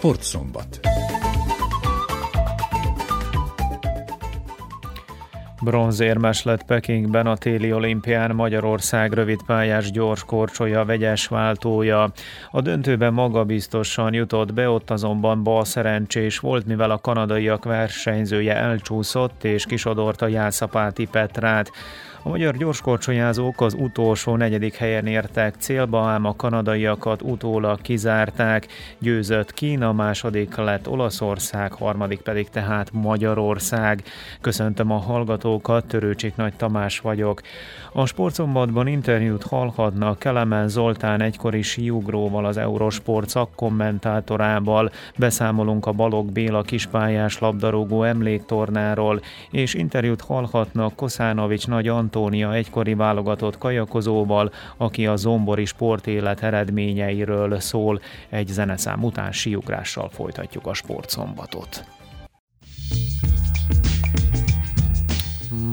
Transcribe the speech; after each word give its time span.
Sportszombat. 0.00 0.80
Bronzérmes 5.62 6.42
lett 6.42 6.62
Pekingben 6.62 7.26
a 7.26 7.36
téli 7.36 7.72
olimpián 7.72 8.34
Magyarország 8.34 9.12
rövidpályás 9.12 9.90
gyors 9.90 10.24
korcsolya 10.24 10.84
vegyes 10.84 11.26
váltója. 11.26 12.12
A 12.50 12.60
döntőben 12.60 13.12
magabiztosan 13.12 14.14
jutott 14.14 14.54
be, 14.54 14.68
ott 14.68 14.90
azonban 14.90 15.42
bal 15.42 15.64
szerencsés 15.64 16.38
volt, 16.38 16.66
mivel 16.66 16.90
a 16.90 16.98
kanadaiak 16.98 17.64
versenyzője 17.64 18.56
elcsúszott 18.56 19.44
és 19.44 19.66
kisodorta 19.66 20.26
Jászapáti 20.26 21.06
Petrát. 21.06 21.70
A 22.22 22.28
magyar 22.28 22.56
gyorskorcsonyázók 22.56 23.60
az 23.60 23.74
utolsó 23.74 24.36
negyedik 24.36 24.74
helyen 24.74 25.06
értek 25.06 25.54
célba, 25.58 26.08
ám 26.08 26.24
a 26.24 26.36
kanadaiakat 26.36 27.22
utólag 27.22 27.80
kizárták. 27.80 28.66
Győzött 28.98 29.52
Kína, 29.52 29.92
második 29.92 30.56
lett 30.56 30.88
Olaszország, 30.88 31.72
harmadik 31.72 32.20
pedig 32.20 32.48
tehát 32.48 32.92
Magyarország. 32.92 34.02
Köszöntöm 34.40 34.90
a 34.90 34.96
hallgatókat, 34.96 35.86
Törőcsik 35.86 36.36
Nagy 36.36 36.52
Tamás 36.54 36.98
vagyok. 36.98 37.40
A 37.92 38.06
sportszombatban 38.06 38.86
interjút 38.86 39.42
hallhatnak 39.42 40.18
Kelemen 40.18 40.68
Zoltán 40.68 41.22
egykori 41.22 41.62
síugróval, 41.62 42.44
az 42.44 42.56
Eurosport 42.56 43.28
szakkommentátorával, 43.28 44.90
beszámolunk 45.18 45.86
a 45.86 45.92
Balog 45.92 46.32
Béla 46.32 46.62
kispályás 46.62 47.38
labdarúgó 47.38 48.02
emléktornáról, 48.02 49.20
és 49.50 49.74
interjút 49.74 50.20
hallhatnak 50.20 50.96
Koszánovics 50.96 51.66
Nagy 51.66 51.88
Antónia 52.10 52.54
egykori 52.54 52.94
válogatott 52.94 53.58
kajakozóval, 53.58 54.52
aki 54.76 55.06
a 55.06 55.16
zombori 55.16 55.64
sportélet 55.64 56.42
eredményeiről 56.42 57.60
szól. 57.60 58.00
Egy 58.28 58.46
zeneszám 58.48 59.04
után 59.04 59.32
siugrással 59.32 60.08
folytatjuk 60.08 60.66
a 60.66 60.74
sportszombatot. 60.74 61.84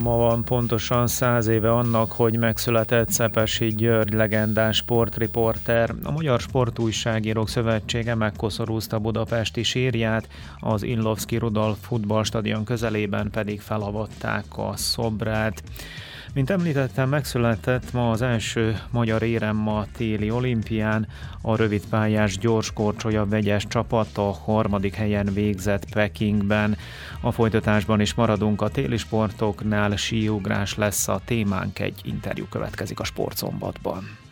Ma 0.03 0.17
van 0.17 0.43
pontosan 0.43 1.07
száz 1.07 1.47
éve 1.47 1.71
annak, 1.71 2.11
hogy 2.11 2.37
megszületett 2.37 3.09
Szepesi 3.09 3.67
György 3.67 4.13
legendás 4.13 4.77
sportriporter. 4.77 5.93
A 6.03 6.11
Magyar 6.11 6.39
Sportújságírók 6.39 7.49
Szövetsége 7.49 8.15
megkoszorúzta 8.15 8.99
budapesti 8.99 9.63
sírját, 9.63 10.27
az 10.59 10.83
Illovszki 10.83 11.37
Rudolf 11.37 11.77
futballstadion 11.81 12.63
közelében 12.63 13.29
pedig 13.31 13.61
felavatták 13.61 14.45
a 14.49 14.71
szobrát. 14.75 15.63
Mint 16.33 16.49
említettem, 16.49 17.09
megszületett 17.09 17.93
ma 17.93 18.11
az 18.11 18.21
első 18.21 18.79
magyar 18.91 19.21
érem 19.23 19.55
ma 19.55 19.85
téli 19.97 20.31
olimpián, 20.31 21.07
a 21.41 21.55
rövidpályás 21.55 22.37
gyorskorcsolya 22.37 23.25
vegyes 23.25 23.67
csapat 23.67 24.17
a 24.17 24.31
harmadik 24.31 24.95
helyen 24.95 25.29
végzett 25.33 25.91
Pekingben. 25.93 26.77
A 27.21 27.31
folytatásban 27.31 27.99
is 27.99 28.13
maradunk 28.13 28.61
a 28.61 28.69
téli 28.69 28.97
sportoknál, 28.97 29.95
síugrás 29.95 30.75
lesz 30.75 31.07
a 31.07 31.21
témánk, 31.25 31.79
egy 31.79 31.99
interjú 32.03 32.45
következik 32.49 32.99
a 32.99 33.03
sportszombatban. 33.03 34.26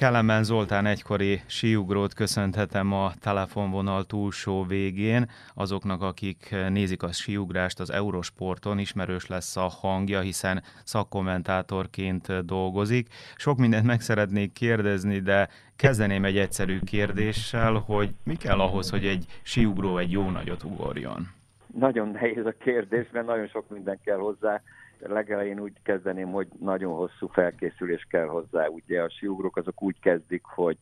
Kelemen 0.00 0.44
Zoltán 0.44 0.86
egykori 0.86 1.42
síugrót 1.46 2.14
köszönhetem 2.14 2.92
a 2.92 3.12
telefonvonal 3.20 4.04
túlsó 4.04 4.64
végén. 4.64 5.30
Azoknak, 5.54 6.02
akik 6.02 6.54
nézik 6.68 7.02
a 7.02 7.12
síugrást 7.12 7.80
az 7.80 7.90
Eurosporton, 7.90 8.78
ismerős 8.78 9.26
lesz 9.26 9.56
a 9.56 9.68
hangja, 9.68 10.20
hiszen 10.20 10.62
szakkommentátorként 10.84 12.44
dolgozik. 12.44 13.08
Sok 13.36 13.58
mindent 13.58 13.84
meg 13.84 14.00
szeretnék 14.00 14.52
kérdezni, 14.52 15.18
de 15.18 15.48
kezdeném 15.76 16.24
egy 16.24 16.38
egyszerű 16.38 16.78
kérdéssel, 16.78 17.72
hogy 17.72 18.14
mi 18.24 18.34
kell 18.34 18.60
ahhoz, 18.60 18.90
hogy 18.90 19.06
egy 19.06 19.24
síugró 19.42 19.98
egy 19.98 20.10
jó 20.10 20.30
nagyot 20.30 20.62
ugorjon? 20.64 21.39
Nagyon 21.74 22.08
nehéz 22.08 22.46
a 22.46 22.52
kérdés, 22.58 23.10
mert 23.12 23.26
nagyon 23.26 23.46
sok 23.46 23.68
minden 23.68 23.98
kell 24.04 24.18
hozzá 24.18 24.62
legelején 24.98 25.60
úgy 25.60 25.72
kezdeném, 25.82 26.30
hogy 26.30 26.48
nagyon 26.58 26.94
hosszú 26.94 27.26
felkészülés 27.26 28.06
kell 28.10 28.26
hozzá. 28.26 28.66
Ugye 28.66 29.02
a 29.02 29.10
siugrók 29.10 29.56
azok 29.56 29.82
úgy 29.82 30.00
kezdik, 30.00 30.44
hogy 30.44 30.78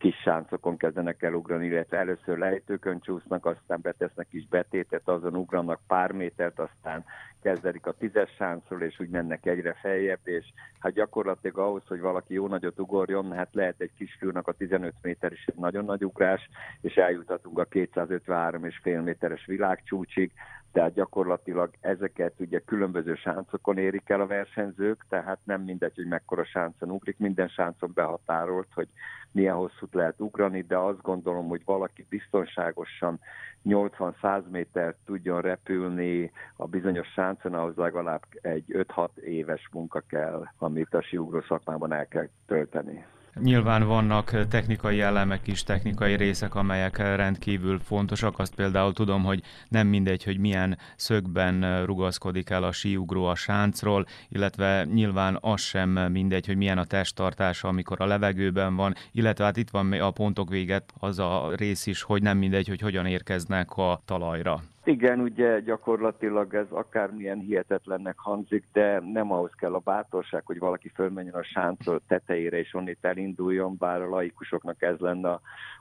kis 0.00 0.16
sáncokon 0.16 0.76
kezdenek 0.76 1.22
el 1.22 1.34
ugrani, 1.34 1.66
illetve 1.66 1.98
először 1.98 2.38
lejtőkön 2.38 3.00
csúsznak, 3.00 3.46
aztán 3.46 3.80
betesznek 3.82 4.28
kis 4.28 4.46
betétet, 4.48 5.08
azon 5.08 5.36
ugranak 5.36 5.80
pár 5.86 6.12
métert, 6.12 6.58
aztán 6.58 7.04
kezdedik 7.42 7.86
a 7.86 7.92
tízes 7.92 8.30
sáncról, 8.36 8.82
és 8.82 9.00
úgy 9.00 9.08
mennek 9.08 9.46
egyre 9.46 9.76
feljebb, 9.80 10.20
és 10.24 10.44
hát 10.78 10.92
gyakorlatilag 10.92 11.58
ahhoz, 11.58 11.82
hogy 11.86 12.00
valaki 12.00 12.34
jó 12.34 12.46
nagyot 12.46 12.80
ugorjon, 12.80 13.32
hát 13.32 13.48
lehet 13.52 13.80
egy 13.80 13.92
kisfiúnak 13.96 14.48
a 14.48 14.52
15 14.52 14.94
méter 15.02 15.32
is 15.32 15.44
egy 15.46 15.58
nagyon 15.58 15.84
nagy 15.84 16.04
ugrás, 16.04 16.48
és 16.80 16.94
eljuthatunk 16.94 17.58
a 17.58 17.66
253,5 17.66 19.04
méteres 19.04 19.46
világcsúcsig, 19.46 20.32
tehát 20.72 20.92
gyakorlatilag 20.92 21.70
ezeket 21.80 22.32
ugye 22.38 22.58
különböző 22.58 23.14
sáncokon 23.14 23.78
érik 23.78 24.08
el 24.08 24.20
a 24.20 24.26
versenyzők, 24.26 25.04
tehát 25.08 25.38
nem 25.44 25.62
mindegy, 25.62 25.94
hogy 25.94 26.06
mekkora 26.06 26.44
sáncon 26.44 26.90
ugrik, 26.90 27.18
minden 27.18 27.48
sáncon 27.48 27.90
behatárolt, 27.94 28.68
hogy 28.74 28.88
milyen 29.32 29.54
hosszút 29.54 29.94
lehet 29.94 30.20
ugrani, 30.20 30.62
de 30.62 30.76
azt 30.76 31.02
gondolom, 31.02 31.48
hogy 31.48 31.62
valaki 31.64 32.06
biztonságosan 32.08 33.20
80-100 33.64 34.48
métert 34.50 34.96
tudjon 35.04 35.40
repülni 35.40 36.32
a 36.56 36.66
bizonyos 36.66 37.08
sáncon, 37.08 37.54
ahhoz 37.54 37.76
legalább 37.76 38.22
egy 38.40 38.64
5-6 38.68 39.16
éves 39.16 39.68
munka 39.72 40.00
kell, 40.08 40.46
amit 40.58 40.94
a 40.94 41.02
siugró 41.02 41.40
szakmában 41.40 41.92
el 41.92 42.06
kell 42.06 42.28
tölteni. 42.46 43.04
Nyilván 43.34 43.86
vannak 43.86 44.48
technikai 44.48 45.00
elemek 45.00 45.46
is, 45.46 45.62
technikai 45.62 46.16
részek, 46.16 46.54
amelyek 46.54 46.96
rendkívül 46.98 47.78
fontosak. 47.78 48.38
Azt 48.38 48.54
például 48.54 48.92
tudom, 48.92 49.24
hogy 49.24 49.42
nem 49.68 49.86
mindegy, 49.86 50.24
hogy 50.24 50.38
milyen 50.38 50.78
szögben 50.96 51.84
rugaszkodik 51.84 52.50
el 52.50 52.62
a 52.62 52.72
síugró 52.72 53.24
a 53.24 53.34
sáncról, 53.34 54.06
illetve 54.28 54.84
nyilván 54.84 55.38
az 55.40 55.60
sem 55.60 55.90
mindegy, 55.90 56.46
hogy 56.46 56.56
milyen 56.56 56.78
a 56.78 56.84
testtartása, 56.84 57.68
amikor 57.68 58.00
a 58.00 58.06
levegőben 58.06 58.76
van, 58.76 58.94
illetve 59.12 59.44
hát 59.44 59.56
itt 59.56 59.70
van 59.70 59.92
a 59.92 60.10
pontok 60.10 60.48
véget 60.48 60.92
az 60.98 61.18
a 61.18 61.52
rész 61.56 61.86
is, 61.86 62.02
hogy 62.02 62.22
nem 62.22 62.38
mindegy, 62.38 62.68
hogy 62.68 62.80
hogyan 62.80 63.06
érkeznek 63.06 63.76
a 63.76 64.00
talajra. 64.04 64.62
Igen, 64.90 65.20
ugye 65.20 65.60
gyakorlatilag 65.60 66.54
ez 66.54 66.66
akármilyen 66.70 67.38
hihetetlennek 67.38 68.18
hangzik, 68.18 68.64
de 68.72 69.00
nem 69.12 69.32
ahhoz 69.32 69.52
kell 69.56 69.74
a 69.74 69.78
bátorság, 69.78 70.46
hogy 70.46 70.58
valaki 70.58 70.88
fölmenjen 70.88 71.34
a 71.34 71.42
sáncol 71.42 72.00
tetejére 72.08 72.58
és 72.58 72.74
onnit 72.74 73.04
elinduljon, 73.04 73.76
bár 73.78 74.02
a 74.02 74.08
laikusoknak 74.08 74.82
ez 74.82 74.98
lenne 74.98 75.30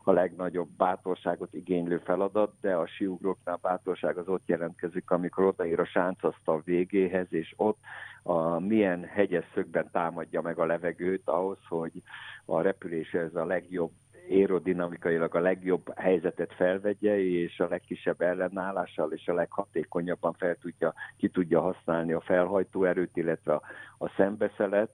a, 0.03 0.11
legnagyobb 0.11 0.69
bátorságot 0.77 1.53
igénylő 1.53 1.97
feladat, 1.97 2.53
de 2.61 2.75
a 2.75 2.87
siugróknál 2.87 3.55
a 3.55 3.67
bátorság 3.67 4.17
az 4.17 4.27
ott 4.27 4.47
jelentkezik, 4.47 5.11
amikor 5.11 5.45
odaír 5.45 5.79
a 5.79 5.85
sáncasztal 5.85 6.61
végéhez, 6.65 7.27
és 7.29 7.53
ott 7.57 7.79
a 8.23 8.59
milyen 8.59 9.03
hegyes 9.03 9.45
szögben 9.53 9.89
támadja 9.91 10.41
meg 10.41 10.57
a 10.57 10.65
levegőt 10.65 11.27
ahhoz, 11.27 11.57
hogy 11.67 12.01
a 12.45 12.61
repüléshez 12.61 13.35
a 13.35 13.45
legjobb 13.45 13.91
aerodinamikailag 14.29 15.35
a 15.35 15.39
legjobb 15.39 15.93
helyzetet 15.95 16.53
felvegye, 16.53 17.19
és 17.19 17.59
a 17.59 17.67
legkisebb 17.67 18.21
ellenállással 18.21 19.11
és 19.11 19.27
a 19.27 19.33
leghatékonyabban 19.33 20.33
fel 20.33 20.55
tudja, 20.55 20.93
ki 21.17 21.29
tudja 21.29 21.61
használni 21.61 22.13
a 22.13 22.21
felhajtó 22.21 22.83
erőt, 22.83 23.17
illetve 23.17 23.53
a, 23.53 23.61
a 23.97 24.09
szembeszelet, 24.17 24.89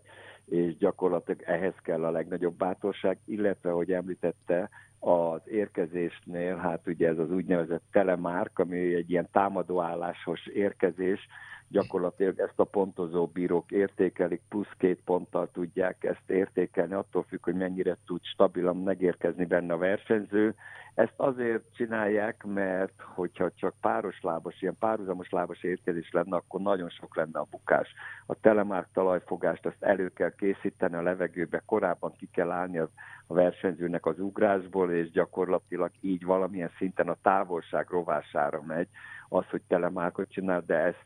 és 0.45 0.77
gyakorlatilag 0.77 1.41
ehhez 1.41 1.75
kell 1.83 2.03
a 2.03 2.11
legnagyobb 2.11 2.57
bátorság, 2.57 3.17
illetve, 3.25 3.71
hogy 3.71 3.91
említette, 3.91 4.69
az 4.99 5.41
érkezésnél, 5.45 6.55
hát 6.55 6.87
ugye 6.87 7.07
ez 7.07 7.17
az 7.17 7.31
úgynevezett 7.31 7.83
telemárk, 7.91 8.59
ami 8.59 8.93
egy 8.93 9.09
ilyen 9.09 9.29
támadóállásos 9.31 10.45
érkezés, 10.45 11.27
gyakorlatilag 11.67 12.39
ezt 12.39 12.59
a 12.59 12.63
pontozó 12.63 13.27
bírók 13.27 13.71
értékelik, 13.71 14.41
plusz 14.49 14.73
két 14.77 14.99
ponttal 15.05 15.49
tudják 15.51 16.03
ezt 16.03 16.29
értékelni, 16.29 16.93
attól 16.93 17.25
függ, 17.27 17.43
hogy 17.43 17.55
mennyire 17.55 17.97
tud 18.05 18.23
stabilan 18.23 18.77
megérkezni 18.77 19.45
benne 19.45 19.73
a 19.73 19.77
versenyző. 19.77 20.55
Ezt 20.95 21.13
azért 21.15 21.63
csinálják, 21.73 22.43
mert 22.43 23.01
hogyha 23.01 23.51
csak 23.51 23.73
páros 23.81 24.21
lábas, 24.21 24.61
ilyen 24.61 24.77
párhuzamos 24.79 25.29
lábas 25.29 25.63
érkezés 25.63 26.11
lenne, 26.11 26.35
akkor 26.35 26.61
nagyon 26.61 26.89
sok 26.89 27.15
lenne 27.15 27.39
a 27.39 27.47
bukás. 27.49 27.93
A 28.25 28.39
telemárk 28.39 28.87
talajfogást 28.93 29.65
azt 29.65 29.83
elő 29.83 30.09
kell 30.09 30.35
készíteni 30.35 30.95
a 30.95 31.01
levegőbe, 31.01 31.63
korábban 31.65 32.13
ki 32.17 32.29
kell 32.31 32.51
állni 32.51 32.77
a, 32.77 32.89
a 33.27 33.33
versenyzőnek 33.33 34.05
az 34.05 34.19
ugrásból, 34.19 34.91
és 34.91 35.11
gyakorlatilag 35.11 35.91
így 36.01 36.25
valamilyen 36.25 36.71
szinten 36.77 37.07
a 37.07 37.17
távolság 37.21 37.89
rovására 37.89 38.61
megy 38.61 38.87
az, 39.29 39.45
hogy 39.49 39.61
telemárkot 39.67 40.31
csinál, 40.31 40.63
de 40.65 40.75
ezt 40.75 41.05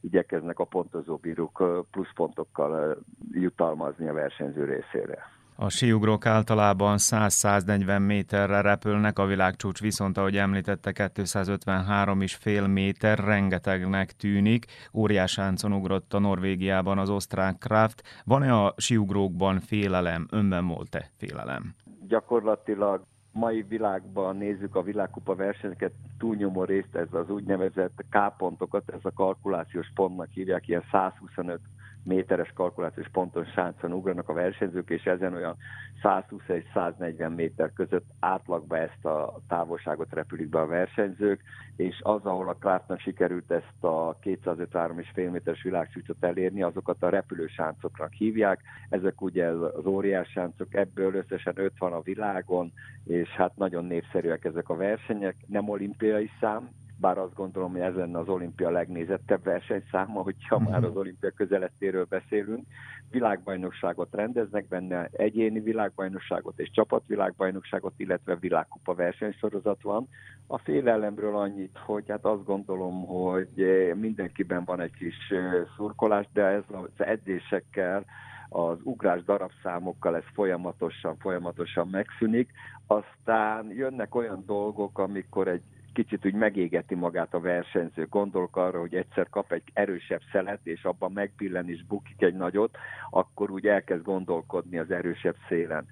igyekeznek 0.00 0.58
a 0.58 0.64
pontozóbírók 0.64 1.86
pluszpontokkal 1.90 2.98
jutalmazni 3.32 4.08
a 4.08 4.12
versenyző 4.12 4.64
részére. 4.64 5.36
A 5.60 5.68
síugrók 5.68 6.26
általában 6.26 6.96
100-140 6.98 8.06
méterre 8.06 8.60
repülnek, 8.60 9.18
a 9.18 9.26
világcsúcs 9.26 9.80
viszont, 9.80 10.18
ahogy 10.18 10.36
említette, 10.36 10.92
253 10.92 12.20
és 12.20 12.34
fél 12.34 12.66
méter, 12.66 13.18
rengetegnek 13.18 14.12
tűnik. 14.12 14.66
Óriás 14.94 15.38
áncon 15.38 15.72
ugrott 15.72 16.14
a 16.14 16.18
Norvégiában 16.18 16.98
az 16.98 17.10
osztrák 17.10 17.58
Kraft. 17.58 18.02
Van-e 18.24 18.54
a 18.54 18.74
síugrókban 18.76 19.60
félelem? 19.60 20.26
Önben 20.30 20.66
volt-e 20.66 21.10
félelem? 21.16 21.74
Gyakorlatilag 22.08 23.02
mai 23.38 23.64
világban 23.68 24.36
nézzük 24.36 24.74
a 24.74 24.82
világkupa 24.82 25.34
versenyeket, 25.34 25.92
túlnyomó 26.18 26.64
részt 26.64 26.94
ez 26.94 27.12
az 27.12 27.30
úgynevezett 27.30 28.04
K-pontokat, 28.10 28.90
ez 28.90 29.00
a 29.02 29.12
kalkulációs 29.14 29.90
pontnak 29.94 30.28
hívják, 30.30 30.68
ilyen 30.68 30.84
125 30.90 31.60
méteres 32.08 32.52
kalkulációs 32.54 33.08
ponton 33.12 33.44
sáncon 33.44 33.92
ugranak 33.92 34.28
a 34.28 34.32
versenyzők, 34.32 34.90
és 34.90 35.04
ezen 35.04 35.34
olyan 35.34 35.56
120 36.02 36.42
és 36.46 36.64
140 36.74 37.32
méter 37.32 37.72
között 37.72 38.06
átlagba 38.20 38.78
ezt 38.78 39.04
a 39.04 39.40
távolságot 39.48 40.12
repülik 40.12 40.48
be 40.48 40.60
a 40.60 40.66
versenyzők, 40.66 41.42
és 41.76 42.00
az, 42.02 42.24
ahol 42.24 42.48
a 42.48 42.54
Clarknak 42.54 43.00
sikerült 43.00 43.50
ezt 43.50 43.84
a 43.84 44.16
253,5 44.22 45.30
méteres 45.30 45.62
világcsúcsot 45.62 46.24
elérni, 46.24 46.62
azokat 46.62 47.02
a 47.02 47.08
repülősáncoknak 47.08 48.12
hívják. 48.12 48.60
Ezek 48.88 49.20
ugye 49.20 49.46
az 49.46 49.86
óriás 49.86 50.28
sáncok, 50.28 50.74
ebből 50.74 51.14
összesen 51.14 51.54
5 51.56 51.72
van 51.78 51.92
a 51.92 52.00
világon, 52.00 52.72
és 53.04 53.28
hát 53.28 53.56
nagyon 53.56 53.84
népszerűek 53.84 54.44
ezek 54.44 54.68
a 54.68 54.76
versenyek. 54.76 55.36
Nem 55.46 55.68
olimpiai 55.68 56.30
szám, 56.40 56.68
bár 57.00 57.18
azt 57.18 57.34
gondolom, 57.34 57.72
hogy 57.72 57.80
ez 57.80 57.94
lenne 57.94 58.18
az 58.18 58.28
olimpia 58.28 58.70
legnézettebb 58.70 59.42
versenyszáma, 59.42 60.22
hogyha 60.22 60.58
mhm. 60.58 60.70
már 60.70 60.84
az 60.84 60.96
olimpia 60.96 61.30
közeletéről 61.30 62.06
beszélünk. 62.08 62.66
Világbajnokságot 63.10 64.14
rendeznek 64.14 64.68
benne, 64.68 65.08
egyéni 65.12 65.60
világbajnokságot 65.60 66.58
és 66.58 66.70
csapatvilágbajnokságot, 66.70 67.92
illetve 67.96 68.36
világkupa 68.36 68.94
versenysorozat 68.94 69.82
van. 69.82 70.08
A 70.46 70.58
félelemről 70.58 71.36
annyit, 71.36 71.78
hogy 71.78 72.04
hát 72.08 72.24
azt 72.24 72.44
gondolom, 72.44 73.06
hogy 73.06 73.92
mindenkiben 73.94 74.64
van 74.64 74.80
egy 74.80 74.94
kis 74.94 75.32
szurkolás, 75.76 76.26
de 76.32 76.44
ez 76.44 76.64
az 76.66 77.06
edzésekkel, 77.06 78.04
az 78.48 78.78
ugrás 78.82 79.24
darabszámokkal 79.24 80.16
ez 80.16 80.24
folyamatosan, 80.32 81.16
folyamatosan 81.16 81.88
megszűnik. 81.88 82.50
Aztán 82.86 83.70
jönnek 83.70 84.14
olyan 84.14 84.42
dolgok, 84.46 84.98
amikor 84.98 85.48
egy 85.48 85.62
kicsit 86.04 86.26
úgy 86.26 86.34
megégeti 86.34 86.94
magát 86.94 87.34
a 87.34 87.40
versenyző. 87.40 88.06
Gondolok 88.10 88.56
arra, 88.56 88.80
hogy 88.80 88.94
egyszer 88.94 89.28
kap 89.28 89.52
egy 89.52 89.62
erősebb 89.72 90.20
szelet, 90.32 90.60
és 90.62 90.84
abban 90.84 91.12
megbillen 91.12 91.68
és 91.68 91.84
bukik 91.84 92.22
egy 92.22 92.34
nagyot, 92.34 92.76
akkor 93.10 93.50
úgy 93.50 93.66
elkezd 93.66 94.02
gondolkodni 94.02 94.78
az 94.78 94.90
erősebb 94.90 95.36
szélen. 95.48 95.86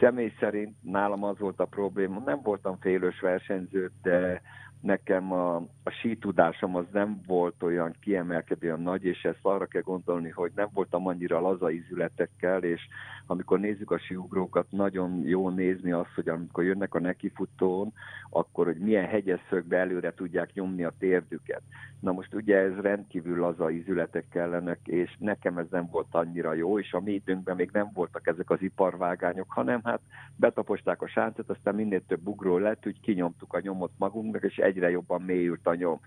Személy 0.00 0.32
szerint 0.40 0.76
nálam 0.80 1.24
az 1.24 1.38
volt 1.38 1.60
a 1.60 1.64
probléma, 1.64 2.22
nem 2.24 2.40
voltam 2.42 2.78
félős 2.80 3.20
versenyző, 3.20 3.90
de 4.02 4.42
nekem 4.82 5.32
a, 5.32 5.56
a 5.82 5.90
sí 5.90 6.16
tudásom 6.16 6.76
az 6.76 6.84
nem 6.92 7.20
volt 7.26 7.62
olyan 7.62 7.94
kiemelkedően 8.00 8.80
nagy, 8.80 9.04
és 9.04 9.22
ezt 9.22 9.38
arra 9.42 9.66
kell 9.66 9.82
gondolni, 9.82 10.28
hogy 10.28 10.52
nem 10.54 10.68
voltam 10.72 11.06
annyira 11.06 11.40
laza 11.40 11.70
ízületekkel, 11.70 12.62
és 12.62 12.80
amikor 13.26 13.58
nézzük 13.60 13.90
a 13.90 13.98
síugrókat, 13.98 14.66
nagyon 14.70 15.22
jó 15.24 15.48
nézni 15.48 15.92
azt, 15.92 16.14
hogy 16.14 16.28
amikor 16.28 16.64
jönnek 16.64 16.94
a 16.94 17.00
nekifutón, 17.00 17.92
akkor 18.30 18.66
hogy 18.66 18.78
milyen 18.78 19.06
hegyes 19.06 19.40
szögbe 19.48 19.76
előre 19.76 20.14
tudják 20.14 20.52
nyomni 20.52 20.84
a 20.84 20.92
térdüket. 20.98 21.62
Na 22.00 22.12
most 22.12 22.34
ugye 22.34 22.56
ez 22.56 22.76
rendkívül 22.76 23.38
laza 23.38 23.70
ízületek 23.70 24.24
kellenek, 24.30 24.78
és 24.84 25.16
nekem 25.18 25.58
ez 25.58 25.66
nem 25.70 25.88
volt 25.90 26.06
annyira 26.10 26.54
jó, 26.54 26.78
és 26.78 26.92
a 26.92 27.00
mi 27.00 27.12
időnkben 27.12 27.56
még 27.56 27.70
nem 27.72 27.90
voltak 27.94 28.26
ezek 28.26 28.50
az 28.50 28.62
iparvágányok, 28.62 29.50
hanem 29.50 29.80
hát 29.84 30.00
betaposták 30.36 31.02
a 31.02 31.08
sáncot, 31.08 31.50
aztán 31.50 31.74
minél 31.74 32.06
több 32.06 32.26
ugró 32.26 32.58
lett, 32.58 32.86
úgy 32.86 33.00
kinyomtuk 33.00 33.52
a 33.52 33.60
nyomot 33.60 33.92
magunknak, 33.98 34.42
és 34.42 34.58
egyre 34.72 34.90
jobban 34.90 35.22
mélyült 35.22 35.66
a 35.66 35.74
nyom. 35.74 36.00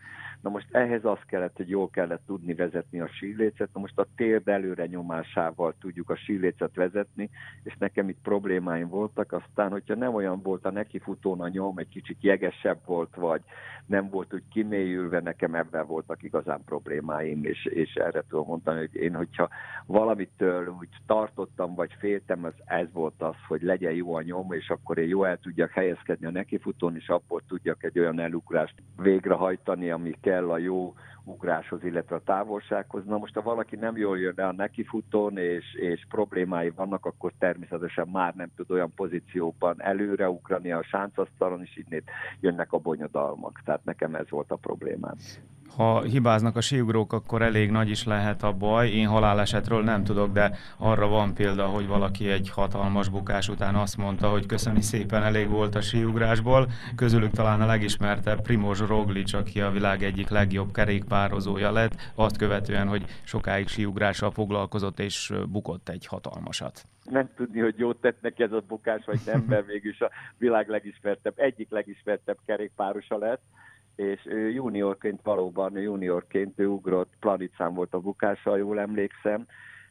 Na 0.46 0.52
most 0.52 0.68
ehhez 0.72 1.06
az 1.06 1.20
kellett, 1.28 1.56
hogy 1.56 1.70
jól 1.70 1.90
kellett 1.90 2.22
tudni 2.26 2.54
vezetni 2.54 3.00
a 3.00 3.08
sílécet, 3.08 3.70
na 3.74 3.80
most 3.80 4.00
a 4.00 4.08
térd 4.16 4.48
előre 4.48 4.86
nyomásával 4.86 5.76
tudjuk 5.80 6.10
a 6.10 6.16
sílécet 6.16 6.76
vezetni, 6.76 7.30
és 7.64 7.76
nekem 7.80 8.10
itt 8.10 8.22
problémáim 8.24 8.88
voltak, 8.88 9.32
aztán, 9.32 9.72
hogyha 9.72 9.96
nem 9.96 10.14
olyan 10.14 10.42
volt 10.42 10.66
a 10.66 10.72
nekifutón 10.72 11.42
a 11.42 11.48
nyom, 11.48 11.78
egy 11.78 11.90
kicsit 11.90 12.18
jegesebb 12.22 12.80
volt, 12.86 13.16
vagy 13.16 13.42
nem 13.86 14.10
volt 14.10 14.34
úgy 14.34 14.44
kimélyülve, 14.52 15.20
nekem 15.20 15.56
ebben 15.56 15.86
voltak 15.86 16.24
igazán 16.24 16.64
problémáim, 16.66 17.44
és, 17.44 17.66
és 17.66 17.94
erre 17.94 18.24
tudom 18.30 18.48
mondani, 18.48 18.80
hogy 18.80 18.96
én, 18.96 19.16
hogyha 19.16 19.50
valamitől 19.86 20.68
úgy 20.80 20.90
tartottam, 21.06 21.76
vagy 21.76 21.96
féltem, 22.00 22.44
az 22.44 22.54
ez 22.66 22.88
volt 22.92 23.22
az, 23.22 23.36
hogy 23.48 23.62
legyen 23.62 23.94
jó 23.94 24.14
a 24.14 24.22
nyom, 24.22 24.52
és 24.52 24.70
akkor 24.70 24.98
én 24.98 25.08
jó 25.08 25.24
el 25.24 25.38
tudjak 25.38 25.72
helyezkedni 25.72 26.26
a 26.26 26.32
nekifutón, 26.32 26.96
és 26.96 27.10
abból 27.10 27.42
tudjak 27.48 27.84
egy 27.84 28.00
olyan 28.00 28.20
elugrást 28.56 28.84
végrehajtani, 28.98 29.90
ami 29.90 30.14
kell 30.22 30.52
a 30.52 30.58
jó 30.58 30.94
ugráshoz, 31.24 31.84
illetve 31.84 32.16
a 32.16 32.24
távolsághoz. 32.26 33.06
Na 33.06 33.18
most, 33.18 33.34
ha 33.34 33.42
valaki 33.42 33.76
nem 33.76 33.98
jól 33.98 34.20
jön 34.20 34.34
el 34.36 34.52
nekifutón, 34.52 35.38
és, 35.38 35.74
és 35.74 36.06
problémái 36.10 36.70
vannak, 36.70 37.06
akkor 37.06 37.32
természetesen 37.40 38.08
már 38.08 38.34
nem 38.36 38.52
tud 38.56 38.72
olyan 38.72 38.94
pozícióban 38.96 39.82
előreugrani 39.82 40.72
a 40.72 40.84
sáncasztalon, 40.84 41.62
és 41.62 41.78
így 41.78 42.04
jönnek 42.40 42.74
a 42.74 42.78
bonyodalmak. 42.78 43.62
Tehát 43.66 43.86
nekem 43.86 44.16
ez 44.16 44.30
volt 44.30 44.52
a 44.52 44.56
problémám 44.56 45.16
ha 45.76 46.02
hibáznak 46.02 46.56
a 46.56 46.62
síugrók, 46.62 47.14
akkor 47.14 47.42
elég 47.42 47.72
nagy 47.72 47.90
is 47.90 48.04
lehet 48.04 48.44
a 48.44 48.52
baj. 48.52 48.90
Én 48.90 49.08
halálesetről 49.08 49.84
nem 49.84 50.04
tudok, 50.04 50.32
de 50.32 50.58
arra 50.78 51.08
van 51.08 51.34
példa, 51.34 51.66
hogy 51.66 51.88
valaki 51.88 52.30
egy 52.30 52.50
hatalmas 52.50 53.10
bukás 53.10 53.50
után 53.50 53.76
azt 53.76 53.98
mondta, 53.98 54.30
hogy 54.30 54.46
köszöni 54.46 54.82
szépen, 54.82 55.24
elég 55.24 55.50
volt 55.50 55.76
a 55.76 55.82
síugrásból. 55.82 56.68
Közülük 56.96 57.32
talán 57.32 57.62
a 57.62 57.66
legismertebb 57.66 58.42
Primoz 58.42 58.80
Roglic, 58.80 59.34
aki 59.34 59.62
a 59.62 59.72
világ 59.72 60.04
egyik 60.04 60.30
legjobb 60.30 60.72
kerékpározója 60.72 61.72
lett, 61.72 62.12
azt 62.16 62.38
követően, 62.38 62.88
hogy 62.88 63.06
sokáig 63.24 63.68
síugrással 63.68 64.32
foglalkozott 64.32 65.00
és 65.00 65.34
bukott 65.50 65.90
egy 65.90 66.06
hatalmasat 66.06 66.86
nem 67.10 67.30
tudni, 67.36 67.60
hogy 67.60 67.78
jót 67.78 68.02
tett 68.02 68.22
neki 68.22 68.44
ez 68.44 68.52
a 68.52 68.64
bukás, 68.68 69.06
vagy 69.06 69.20
nem, 69.26 69.46
mert 69.48 69.68
mégis 69.68 70.02
a 70.06 70.10
világ 70.38 70.70
legismertebb, 70.70 71.34
egyik 71.36 71.70
legismertebb 71.70 72.38
kerékpárosa 72.46 73.18
lett 73.18 73.42
és 73.96 74.26
ő 74.26 74.50
juniorként 74.50 75.22
valóban 75.24 75.78
juniorként 75.78 76.60
ő 76.60 76.68
ugrott, 76.68 77.14
Planicán 77.20 77.74
volt 77.74 77.94
a 77.94 78.00
bukása, 78.00 78.56
jól 78.56 78.80
emlékszem, 78.80 79.46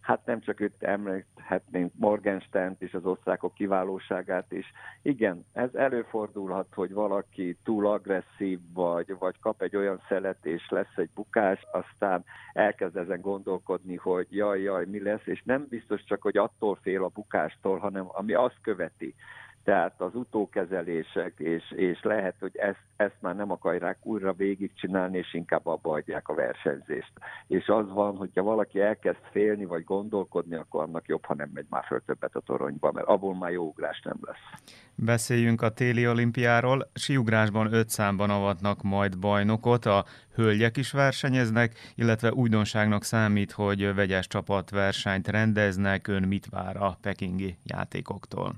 hát 0.05 0.27
nem 0.27 0.41
csak 0.41 0.61
őt 0.61 0.83
említhetnénk 0.83 1.93
Morgensternt 1.97 2.83
és 2.83 2.95
az 2.95 3.05
osztrákok 3.05 3.55
kiválóságát 3.55 4.53
is. 4.53 4.73
Igen, 5.03 5.45
ez 5.53 5.75
előfordulhat, 5.75 6.67
hogy 6.75 6.93
valaki 6.93 7.57
túl 7.63 7.87
agresszív 7.87 8.59
vagy, 8.75 9.17
vagy 9.19 9.39
kap 9.41 9.63
egy 9.63 9.77
olyan 9.77 10.01
szelet, 10.09 10.47
és 10.47 10.69
lesz 10.69 10.97
egy 10.97 11.11
bukás, 11.15 11.67
aztán 11.73 12.25
elkezd 12.53 12.97
ezen 12.97 13.21
gondolkodni, 13.21 13.97
hogy 13.97 14.27
jaj, 14.31 14.61
jaj, 14.61 14.85
mi 14.87 15.03
lesz, 15.03 15.27
és 15.27 15.43
nem 15.45 15.67
biztos 15.69 16.05
csak, 16.05 16.23
hogy 16.23 16.37
attól 16.37 16.79
fél 16.83 17.05
a 17.05 17.09
bukástól, 17.15 17.79
hanem 17.79 18.07
ami 18.09 18.33
azt 18.33 18.61
követi 18.63 19.15
tehát 19.65 20.01
az 20.01 20.15
utókezelések, 20.15 21.33
és, 21.37 21.73
és 21.77 22.03
lehet, 22.03 22.35
hogy 22.41 22.57
ezt, 22.57 22.83
ezt 22.97 23.17
már 23.21 23.37
nem 23.37 23.51
akarják 23.51 23.99
újra 24.03 24.33
végigcsinálni, 24.33 25.19
és 25.19 25.35
inkább 25.35 25.67
abba 25.67 25.93
adják 25.93 26.29
a 26.29 26.35
versenyzést. 26.35 27.13
És 27.47 27.67
az 27.67 27.93
van, 27.93 28.17
hogyha 28.17 28.43
valaki 28.43 28.81
elkezd 28.81 29.19
félni, 29.31 29.65
vagy 29.65 29.85
gondolkodni, 29.85 30.55
akkor 30.55 30.83
annak 30.83 31.07
jobb, 31.07 31.25
ha 31.25 31.35
nem 31.35 31.51
megy 31.55 31.67
már 31.71 31.85
föl 31.85 32.03
többet 32.07 32.35
a 32.35 32.41
toronyba, 32.41 32.93
mert 32.93 33.07
abból 33.07 33.35
már 33.35 33.51
jó 33.51 33.65
ugrás 33.65 34.01
nem 34.05 34.19
lesz. 34.21 34.63
Beszéljünk 34.95 35.63
a 35.63 35.69
téli 35.69 36.09
olimpiáról. 36.09 36.91
Siugrásban 36.95 37.73
öt 37.73 37.89
számban 37.89 38.31
avatnak 38.31 38.83
majd 38.83 39.19
bajnokot, 39.19 39.85
a 39.87 40.05
hölgyek 40.35 40.77
is 40.77 40.93
versenyeznek, 40.93 41.93
illetve 41.95 42.33
újdonságnak 42.33 43.05
számít, 43.05 43.53
hogy 43.53 43.95
vegyes 43.95 44.27
csapatversenyt 44.27 45.29
rendeznek. 45.29 46.09
Ön 46.09 46.23
mit 46.23 46.47
vár 46.47 46.77
a 46.77 46.99
pekingi 47.01 47.57
játékoktól? 47.65 48.55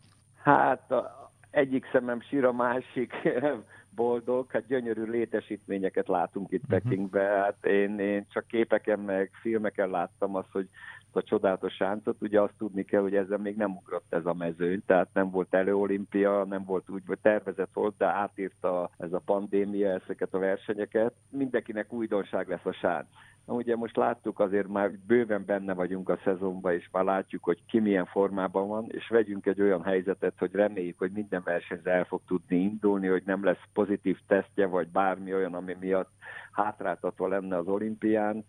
Hát 0.46 0.90
a, 0.90 1.30
egyik 1.50 1.88
szemem 1.92 2.20
sír, 2.20 2.44
a 2.44 2.52
másik 2.52 3.12
boldog, 3.96 4.50
hát 4.50 4.66
gyönyörű 4.66 5.04
létesítményeket 5.04 6.08
látunk 6.08 6.52
itt 6.52 6.62
uh-huh. 6.62 6.78
Pekingbe. 6.78 7.22
Hát 7.22 7.64
én, 7.66 7.98
én 7.98 8.26
csak 8.32 8.46
képeken 8.46 8.98
meg 8.98 9.30
filmeken 9.40 9.90
láttam 9.90 10.34
azt, 10.34 10.50
hogy 10.52 10.68
a 11.16 11.22
csodálatos 11.22 11.74
sáncot, 11.74 12.16
ugye 12.20 12.40
azt 12.40 12.54
tudni 12.58 12.84
kell, 12.84 13.00
hogy 13.00 13.16
ezzel 13.16 13.38
még 13.38 13.56
nem 13.56 13.70
ugrott 13.70 14.14
ez 14.14 14.26
a 14.26 14.34
mezőny, 14.34 14.82
tehát 14.86 15.08
nem 15.12 15.30
volt 15.30 15.54
előolimpia, 15.54 16.44
nem 16.44 16.64
volt 16.64 16.90
úgy, 16.90 17.06
vagy 17.06 17.18
tervezett 17.18 17.72
volt, 17.72 17.94
de 17.96 18.06
átírta 18.06 18.90
ez 18.98 19.12
a 19.12 19.22
pandémia 19.24 19.90
ezeket 19.90 20.34
a 20.34 20.38
versenyeket. 20.38 21.12
Mindenkinek 21.30 21.92
újdonság 21.92 22.48
lesz 22.48 22.64
a 22.64 22.72
sánc. 22.72 23.06
Na, 23.46 23.54
ugye 23.54 23.76
most 23.76 23.96
láttuk, 23.96 24.40
azért 24.40 24.68
már 24.68 24.90
bőven 25.06 25.44
benne 25.44 25.74
vagyunk 25.74 26.08
a 26.08 26.18
szezonban, 26.24 26.72
és 26.72 26.88
már 26.92 27.04
látjuk, 27.04 27.44
hogy 27.44 27.62
ki 27.66 27.80
milyen 27.80 28.06
formában 28.06 28.68
van, 28.68 28.86
és 28.88 29.08
vegyünk 29.08 29.46
egy 29.46 29.60
olyan 29.60 29.82
helyzetet, 29.82 30.38
hogy 30.38 30.52
reméljük, 30.52 30.98
hogy 30.98 31.10
minden 31.10 31.42
versenyző 31.44 31.90
el 31.90 32.04
fog 32.04 32.20
tudni 32.26 32.56
indulni, 32.56 33.06
hogy 33.06 33.22
nem 33.26 33.44
lesz 33.44 33.62
pozitív 33.72 34.18
tesztje, 34.26 34.66
vagy 34.66 34.88
bármi 34.88 35.34
olyan, 35.34 35.54
ami 35.54 35.76
miatt 35.80 36.10
hátráltatva 36.52 37.28
lenne 37.28 37.56
az 37.56 37.66
olimpián. 37.66 38.44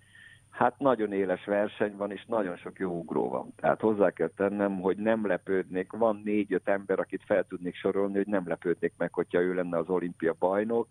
Hát 0.58 0.80
nagyon 0.80 1.12
éles 1.12 1.46
verseny 1.46 1.96
van, 1.96 2.12
és 2.12 2.26
nagyon 2.26 2.56
sok 2.56 2.80
jó 2.80 3.00
ugró 3.00 3.30
van. 3.30 3.54
Tehát 3.56 3.82
hozzá 3.82 4.10
kell 4.10 4.32
tennem, 4.36 4.80
hogy 4.80 4.98
nem 4.98 5.28
lepődnék. 5.28 5.92
Van 5.92 6.22
négy-öt 6.24 6.68
ember, 6.68 7.00
akit 7.00 7.24
fel 7.26 7.44
tudnék 7.44 7.76
sorolni, 7.76 8.16
hogy 8.16 8.28
nem 8.28 8.48
lepődnék 8.48 8.94
meg, 8.98 9.14
hogyha 9.14 9.42
ő 9.42 9.54
lenne 9.54 9.78
az 9.78 9.90
olimpia 9.90 10.36
bajnok 10.40 10.88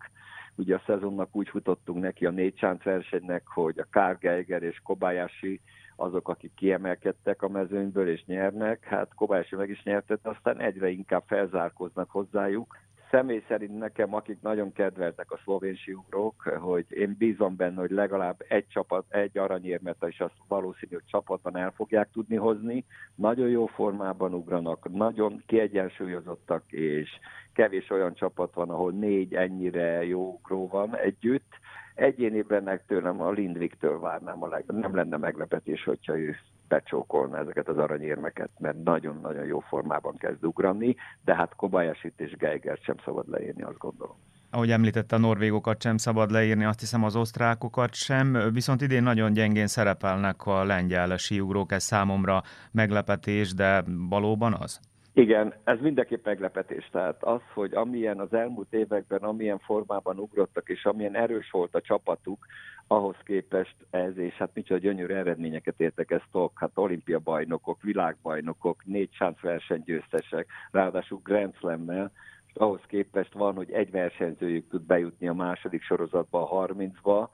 Ugye 0.57 0.75
a 0.75 0.81
szezonnak 0.85 1.35
úgy 1.35 1.49
futottunk 1.49 2.01
neki 2.01 2.25
a 2.25 2.29
négy 2.29 2.55
csánc 2.55 2.83
versenynek, 2.83 3.47
hogy 3.47 3.79
a 3.79 3.87
Kárgeiger 3.89 4.63
és 4.63 4.79
Kobayashi 4.83 5.61
azok, 5.95 6.29
akik 6.29 6.53
kiemelkedtek 6.53 7.41
a 7.41 7.47
mezőnyből 7.47 8.09
és 8.09 8.25
nyernek, 8.25 8.83
hát 8.83 9.13
Kobayashi 9.15 9.55
meg 9.55 9.69
is 9.69 9.83
nyertet, 9.83 10.19
aztán 10.21 10.59
egyre 10.59 10.89
inkább 10.89 11.23
felzárkoznak 11.27 12.09
hozzájuk. 12.09 12.77
Személy 13.09 13.43
szerint 13.47 13.77
nekem, 13.77 14.13
akik 14.13 14.41
nagyon 14.41 14.73
kedveltek 14.73 15.31
a 15.31 15.39
szlovén 15.43 15.75
siugrók, 15.75 16.41
hogy 16.41 16.85
én 16.89 17.15
bízom 17.17 17.55
benne, 17.55 17.79
hogy 17.79 17.91
legalább 17.91 18.45
egy 18.47 18.67
csapat, 18.67 19.05
egy 19.09 19.37
aranyérmet, 19.37 20.05
és 20.07 20.19
azt 20.19 20.35
valószínű, 20.47 20.93
hogy 20.93 21.05
csapatban 21.05 21.57
el 21.57 21.71
fogják 21.71 22.09
tudni 22.11 22.35
hozni. 22.35 22.85
Nagyon 23.15 23.49
jó 23.49 23.65
formában 23.65 24.33
ugranak, 24.33 24.89
nagyon 24.91 25.43
kiegyensúlyozottak, 25.45 26.71
és 26.71 27.09
kevés 27.53 27.89
olyan 27.89 28.13
csapat 28.13 28.53
van, 28.53 28.69
ahol 28.69 28.91
négy 28.91 29.33
ennyire 29.33 30.05
jó 30.05 30.33
ugró 30.33 30.67
van 30.67 30.95
együtt. 30.95 31.59
Egyéniben 31.95 32.81
tőlem 32.87 33.21
a 33.21 33.31
Lindviktől 33.31 33.99
várnám 33.99 34.43
a 34.43 34.47
leg... 34.47 34.63
Nem 34.65 34.95
lenne 34.95 35.17
meglepetés, 35.17 35.83
hogyha 35.83 36.17
ő 36.17 36.35
becsókolna 36.67 37.37
ezeket 37.37 37.67
az 37.67 37.77
aranyérmeket, 37.77 38.49
mert 38.59 38.83
nagyon-nagyon 38.83 39.45
jó 39.45 39.59
formában 39.59 40.17
kezd 40.17 40.45
ugrani, 40.45 40.95
de 41.25 41.35
hát 41.35 41.55
kobayashi 41.55 42.13
és 42.17 42.31
Geiger 42.31 42.77
sem 42.81 42.95
szabad 43.05 43.29
leírni, 43.29 43.63
azt 43.63 43.77
gondolom. 43.77 44.15
Ahogy 44.51 44.71
említette, 44.71 45.15
a 45.15 45.19
norvégokat 45.19 45.81
sem 45.81 45.97
szabad 45.97 46.31
leírni, 46.31 46.63
azt 46.63 46.79
hiszem 46.79 47.03
az 47.03 47.15
osztrákokat 47.15 47.93
sem, 47.93 48.37
viszont 48.53 48.81
idén 48.81 49.03
nagyon 49.03 49.33
gyengén 49.33 49.67
szerepelnek 49.67 50.45
a 50.45 50.63
lengyel 50.63 51.17
síugrók, 51.17 51.71
ez 51.71 51.83
számomra 51.83 52.43
meglepetés, 52.71 53.53
de 53.53 53.83
valóban 54.09 54.53
az? 54.53 54.79
Igen, 55.17 55.53
ez 55.63 55.79
mindenképp 55.79 56.25
meglepetés. 56.25 56.89
Tehát 56.91 57.23
az, 57.23 57.41
hogy 57.53 57.73
amilyen 57.73 58.19
az 58.19 58.33
elmúlt 58.33 58.73
években, 58.73 59.19
amilyen 59.19 59.59
formában 59.59 60.19
ugrottak, 60.19 60.69
és 60.69 60.85
amilyen 60.85 61.15
erős 61.15 61.51
volt 61.51 61.75
a 61.75 61.81
csapatuk, 61.81 62.45
ahhoz 62.87 63.15
képest 63.23 63.75
ez, 63.89 64.17
és 64.17 64.33
hát 64.33 64.49
micsoda 64.53 64.79
gyönyörű 64.79 65.13
eredményeket 65.13 65.79
értek 65.79 66.11
ezt 66.11 66.27
tok, 66.31 66.51
hát 66.55 66.71
olimpia 66.73 67.19
bajnokok, 67.19 67.81
világbajnokok, 67.81 68.85
négy 68.85 69.13
sánc 69.13 69.39
versenygyőztesek, 69.41 70.47
ráadásul 70.71 71.19
Grand 71.23 71.55
Slam-mel, 71.55 72.11
ahhoz 72.53 72.81
képest 72.87 73.33
van, 73.33 73.55
hogy 73.55 73.71
egy 73.71 73.91
versenyzőjük 73.91 74.69
tud 74.69 74.81
bejutni 74.81 75.27
a 75.27 75.33
második 75.33 75.81
sorozatba, 75.81 76.49
a 76.49 76.67
30-ba, 76.67 77.27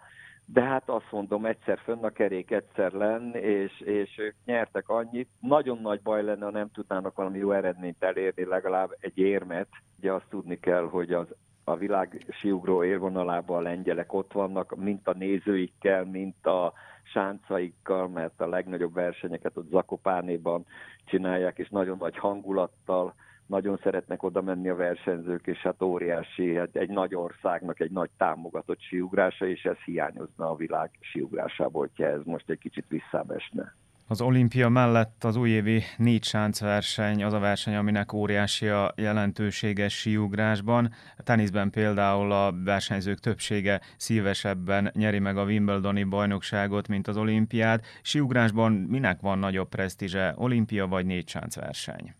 de 0.46 0.62
hát 0.62 0.90
azt 0.90 1.12
mondom, 1.12 1.46
egyszer 1.46 1.80
fönn 1.84 2.04
a 2.04 2.10
kerék, 2.10 2.52
egyszer 2.52 2.92
lenn, 2.92 3.34
és, 3.34 3.80
és 3.80 4.18
ők 4.18 4.36
nyertek 4.46 4.90
annyit. 4.90 5.30
Nagyon 5.40 5.78
nagy 5.78 6.02
baj 6.02 6.24
lenne, 6.24 6.46
ha 6.46 6.52
nem 6.52 6.72
tudnának 6.72 7.16
valami 7.16 7.38
jó 7.38 7.52
eredményt 7.52 8.04
elérni, 8.04 8.46
legalább 8.46 8.96
egy 9.00 9.18
érmet. 9.18 9.68
Ugye 10.00 10.12
azt 10.12 10.30
tudni 10.30 10.60
kell, 10.60 10.90
hogy 10.90 11.14
az 11.14 11.28
a 11.64 11.76
világ 11.76 12.26
siugró 12.30 12.84
élvonalában 12.84 13.58
a 13.58 13.62
lengyelek 13.62 14.14
ott 14.14 14.32
vannak, 14.32 14.76
mint 14.76 15.08
a 15.08 15.14
nézőikkel, 15.14 16.04
mint 16.06 16.46
a 16.46 16.74
sáncaikkal, 17.04 18.08
mert 18.08 18.42
a 18.42 18.48
legnagyobb 18.48 18.94
versenyeket 18.94 19.58
ott 19.58 19.70
Zakopánéban 19.70 20.66
csinálják, 21.06 21.58
és 21.58 21.70
nagyon 21.70 21.98
nagy 22.00 22.18
hangulattal 22.18 23.14
nagyon 23.48 23.80
szeretnek 23.84 24.24
oda 24.24 24.42
menni 24.42 24.70
a 24.70 24.76
versenyzők, 24.76 25.48
és 25.48 25.58
hát 25.58 25.82
óriási, 25.82 26.56
hát 26.56 26.76
egy 26.76 26.90
nagy 26.90 27.16
országnak 27.16 27.80
egy 27.80 27.92
nagy 27.92 28.10
támogatott 28.18 28.82
siugrása, 28.82 29.48
és 29.48 29.64
ez 29.64 29.78
hiányozna 29.78 30.50
a 30.50 30.56
világ 30.56 30.90
siugrásából, 31.00 31.82
hogyha 31.82 32.12
ez 32.12 32.22
most 32.24 32.50
egy 32.50 32.60
kicsit 32.60 32.86
visszábesne. 32.88 33.74
Az 34.08 34.22
olimpia 34.22 34.70
mellett 34.70 35.24
az 35.24 35.36
újévi 35.36 35.84
négy 35.98 36.30
verseny 36.60 37.24
az 37.24 37.34
a 37.34 37.40
verseny, 37.40 37.76
aminek 37.76 38.14
óriási 38.14 38.68
a 38.68 38.94
jelentősége 38.96 39.90
síugrásban. 39.90 40.94
A 41.18 41.24
teniszben 41.24 41.70
például 41.70 42.32
a 42.32 42.54
versenyzők 42.64 43.20
többsége 43.20 43.82
szívesebben 43.98 44.92
nyeri 44.94 45.20
meg 45.20 45.38
a 45.38 45.44
Wimbledoni 45.44 46.04
bajnokságot, 46.04 46.88
mint 46.88 47.08
az 47.08 47.18
olimpiát. 47.18 47.86
Síugrásban 48.02 48.72
minek 48.72 49.22
van 49.22 49.40
nagyobb 49.40 49.70
presztízse, 49.70 50.34
olimpia 50.38 50.88
vagy 50.88 51.06
négy 51.06 51.38
verseny? 51.56 52.14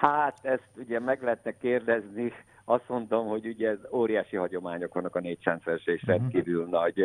Hát 0.00 0.38
ezt 0.42 0.68
ugye 0.76 1.00
meg 1.00 1.22
lehetne 1.22 1.52
kérdezni, 1.56 2.32
azt 2.70 2.88
mondom, 2.88 3.26
hogy 3.26 3.46
ugye 3.46 3.76
óriási 3.92 4.36
hagyományok 4.36 4.94
vannak 4.94 5.16
a 5.16 5.20
négy 5.20 5.38
verseny, 5.64 5.98
mhm. 6.02 6.10
rendkívül 6.10 6.64
uh-huh. 6.64 6.80
nagy 6.80 7.04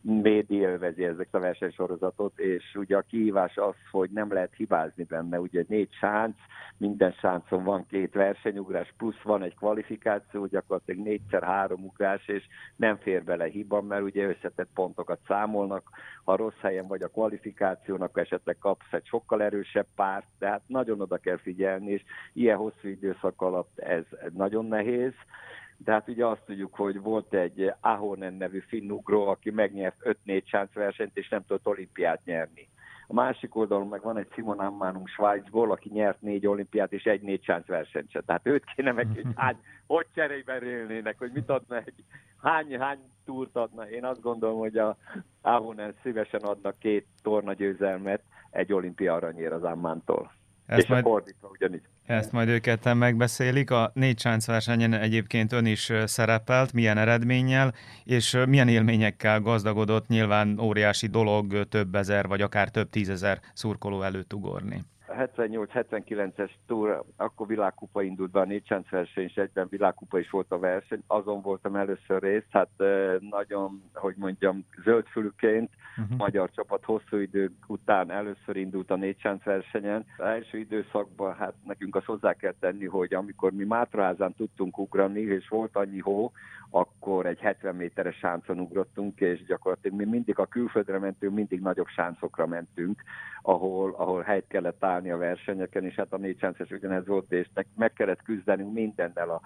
média 0.00 0.70
élvezi 0.70 1.04
ezek 1.04 1.28
a 1.30 1.38
versenysorozatot, 1.38 2.38
és 2.38 2.74
ugye 2.74 2.96
a 2.96 3.04
kihívás 3.08 3.56
az, 3.56 3.74
hogy 3.90 4.10
nem 4.10 4.32
lehet 4.32 4.54
hibázni 4.56 5.04
benne, 5.04 5.40
ugye 5.40 5.64
négy 5.68 5.92
sánc, 5.92 6.36
minden 6.76 7.12
sáncon 7.12 7.64
van 7.64 7.86
két 7.86 8.14
versenyugrás, 8.14 8.94
plusz 8.96 9.22
van 9.22 9.42
egy 9.42 9.54
kvalifikáció, 9.54 10.46
gyakorlatilag 10.46 11.04
négyszer 11.04 11.42
három 11.42 11.84
ugrás, 11.84 12.28
és 12.28 12.46
nem 12.76 12.96
fér 12.96 13.24
bele 13.24 13.44
hiba, 13.44 13.82
mert 13.82 14.02
ugye 14.02 14.26
összetett 14.26 14.68
pontokat 14.74 15.18
számolnak, 15.26 15.90
ha 16.24 16.36
rossz 16.36 16.60
helyen 16.60 16.86
vagy 16.86 17.02
a 17.02 17.08
kvalifikációnak, 17.08 18.18
esetleg 18.18 18.58
kapsz 18.58 18.92
egy 18.92 19.06
sokkal 19.06 19.42
erősebb 19.42 19.86
párt, 19.94 20.26
de 20.38 20.48
hát 20.48 20.62
nagyon 20.66 21.00
oda 21.00 21.16
kell 21.16 21.36
figyelni, 21.36 21.90
és 21.90 22.02
ilyen 22.32 22.56
hosszú 22.56 22.88
időszak 22.88 23.42
alatt 23.42 23.78
ez 23.78 24.04
nagyon 24.32 24.67
nehéz. 24.68 25.12
De 25.76 25.92
hát 25.92 26.08
ugye 26.08 26.26
azt 26.26 26.44
tudjuk, 26.46 26.74
hogy 26.74 27.00
volt 27.00 27.34
egy 27.34 27.72
Ahonen 27.80 28.34
nevű 28.34 28.58
finnugró, 28.58 29.26
aki 29.26 29.50
megnyert 29.50 29.96
5-4 30.26 30.66
versenyt, 30.72 31.16
és 31.16 31.28
nem 31.28 31.44
tudott 31.46 31.66
olimpiát 31.66 32.24
nyerni. 32.24 32.68
A 33.10 33.14
másik 33.14 33.56
oldalon 33.56 33.88
meg 33.88 34.02
van 34.02 34.18
egy 34.18 34.28
Simon 34.34 34.58
Ammanum 34.58 35.06
Svájcból, 35.06 35.70
aki 35.70 35.90
nyert 35.92 36.20
négy 36.20 36.46
olimpiát 36.46 36.92
és 36.92 37.04
egy 37.04 37.20
négy 37.20 37.42
chance 37.42 37.72
versenyt 37.72 38.10
se. 38.10 38.20
Tehát 38.20 38.46
őt 38.46 38.64
kéne 38.74 38.92
meg, 38.92 39.06
hogy 39.14 39.26
hány, 39.34 39.56
hogy 39.86 40.06
cserébe 40.14 40.62
élnének, 40.62 41.18
hogy 41.18 41.30
mit 41.32 41.50
adna 41.50 41.76
egy, 41.76 42.04
hány, 42.42 42.78
hány 42.78 42.98
túrt 43.24 43.56
adna. 43.56 43.88
Én 43.88 44.04
azt 44.04 44.20
gondolom, 44.20 44.58
hogy 44.58 44.78
a 44.78 44.96
Ahonen 45.40 45.94
szívesen 46.02 46.40
adnak 46.40 46.78
két 46.78 47.06
torna 47.22 47.52
győzelmet 47.52 48.22
egy 48.50 48.72
olimpia 48.72 49.14
aranyér 49.14 49.52
az 49.52 49.64
Ammántól. 49.64 50.32
Ezt 50.66 50.82
és 50.82 50.88
majd, 50.88 51.04
a 51.04 51.08
fordítva 51.08 51.48
ugyanígy. 51.48 51.82
Ezt 52.08 52.32
majd 52.32 52.48
őket 52.48 52.94
megbeszélik. 52.94 53.70
A 53.70 53.90
négy 53.94 54.22
versenyen 54.44 54.92
egyébként 54.92 55.52
ön 55.52 55.66
is 55.66 55.92
szerepelt, 56.04 56.72
milyen 56.72 56.98
eredménnyel, 56.98 57.74
és 58.04 58.38
milyen 58.46 58.68
élményekkel 58.68 59.40
gazdagodott, 59.40 60.06
nyilván 60.06 60.58
óriási 60.60 61.06
dolog 61.06 61.68
több 61.68 61.94
ezer, 61.94 62.26
vagy 62.26 62.40
akár 62.40 62.68
több 62.68 62.90
tízezer 62.90 63.40
szurkoló 63.54 64.02
előtt 64.02 64.34
ugorni. 64.34 64.84
78-79-es 65.08 66.50
túr, 66.66 67.04
akkor 67.16 67.46
világkupa 67.46 68.02
indult 68.02 68.30
be 68.30 68.40
a 68.40 68.44
400 68.44 68.82
verseny, 68.90 69.24
és 69.24 69.34
egyben 69.34 69.66
világkupa 69.70 70.18
is 70.18 70.30
volt 70.30 70.52
a 70.52 70.58
verseny. 70.58 71.02
Azon 71.06 71.40
voltam 71.40 71.76
először 71.76 72.22
részt, 72.22 72.46
hát 72.50 72.68
nagyon, 73.30 73.82
hogy 73.94 74.14
mondjam, 74.16 74.64
zöldfülüként, 74.84 75.70
uh-huh. 75.96 76.16
magyar 76.16 76.50
csapat 76.50 76.84
hosszú 76.84 77.16
idő 77.16 77.50
után 77.66 78.10
először 78.10 78.56
indult 78.56 78.90
a 78.90 78.96
400 78.96 79.42
versenyen. 79.44 80.04
Az 80.16 80.24
első 80.24 80.58
időszakban 80.58 81.34
hát 81.34 81.54
nekünk 81.64 81.96
azt 81.96 82.06
hozzá 82.06 82.32
kell 82.32 82.54
tenni, 82.60 82.86
hogy 82.86 83.14
amikor 83.14 83.52
mi 83.52 83.64
Mátraházán 83.64 84.34
tudtunk 84.34 84.78
ugrani, 84.78 85.20
és 85.20 85.48
volt 85.48 85.76
annyi 85.76 85.98
hó, 85.98 86.32
akkor 86.70 87.26
egy 87.26 87.38
70 87.38 87.74
méteres 87.74 88.16
sáncon 88.16 88.60
ugrottunk, 88.60 89.20
és 89.20 89.44
gyakorlatilag 89.44 89.98
mi 89.98 90.04
mindig 90.04 90.38
a 90.38 90.46
külföldre 90.46 90.98
mentünk, 90.98 91.34
mindig 91.34 91.60
nagyobb 91.60 91.86
sáncokra 91.86 92.46
mentünk, 92.46 93.02
ahol, 93.42 93.94
ahol 93.96 94.22
helyt 94.22 94.46
kellett 94.48 94.84
állni 94.84 95.10
a 95.10 95.16
versenyeken, 95.16 95.84
és 95.84 95.94
hát 95.94 96.12
a 96.12 96.16
négy 96.16 96.38
sánces 96.38 96.70
ugyanez 96.70 97.06
volt, 97.06 97.32
és 97.32 97.48
meg 97.76 97.92
kellett 97.92 98.22
küzdenünk 98.22 98.72
mindennel 98.72 99.30
a, 99.30 99.40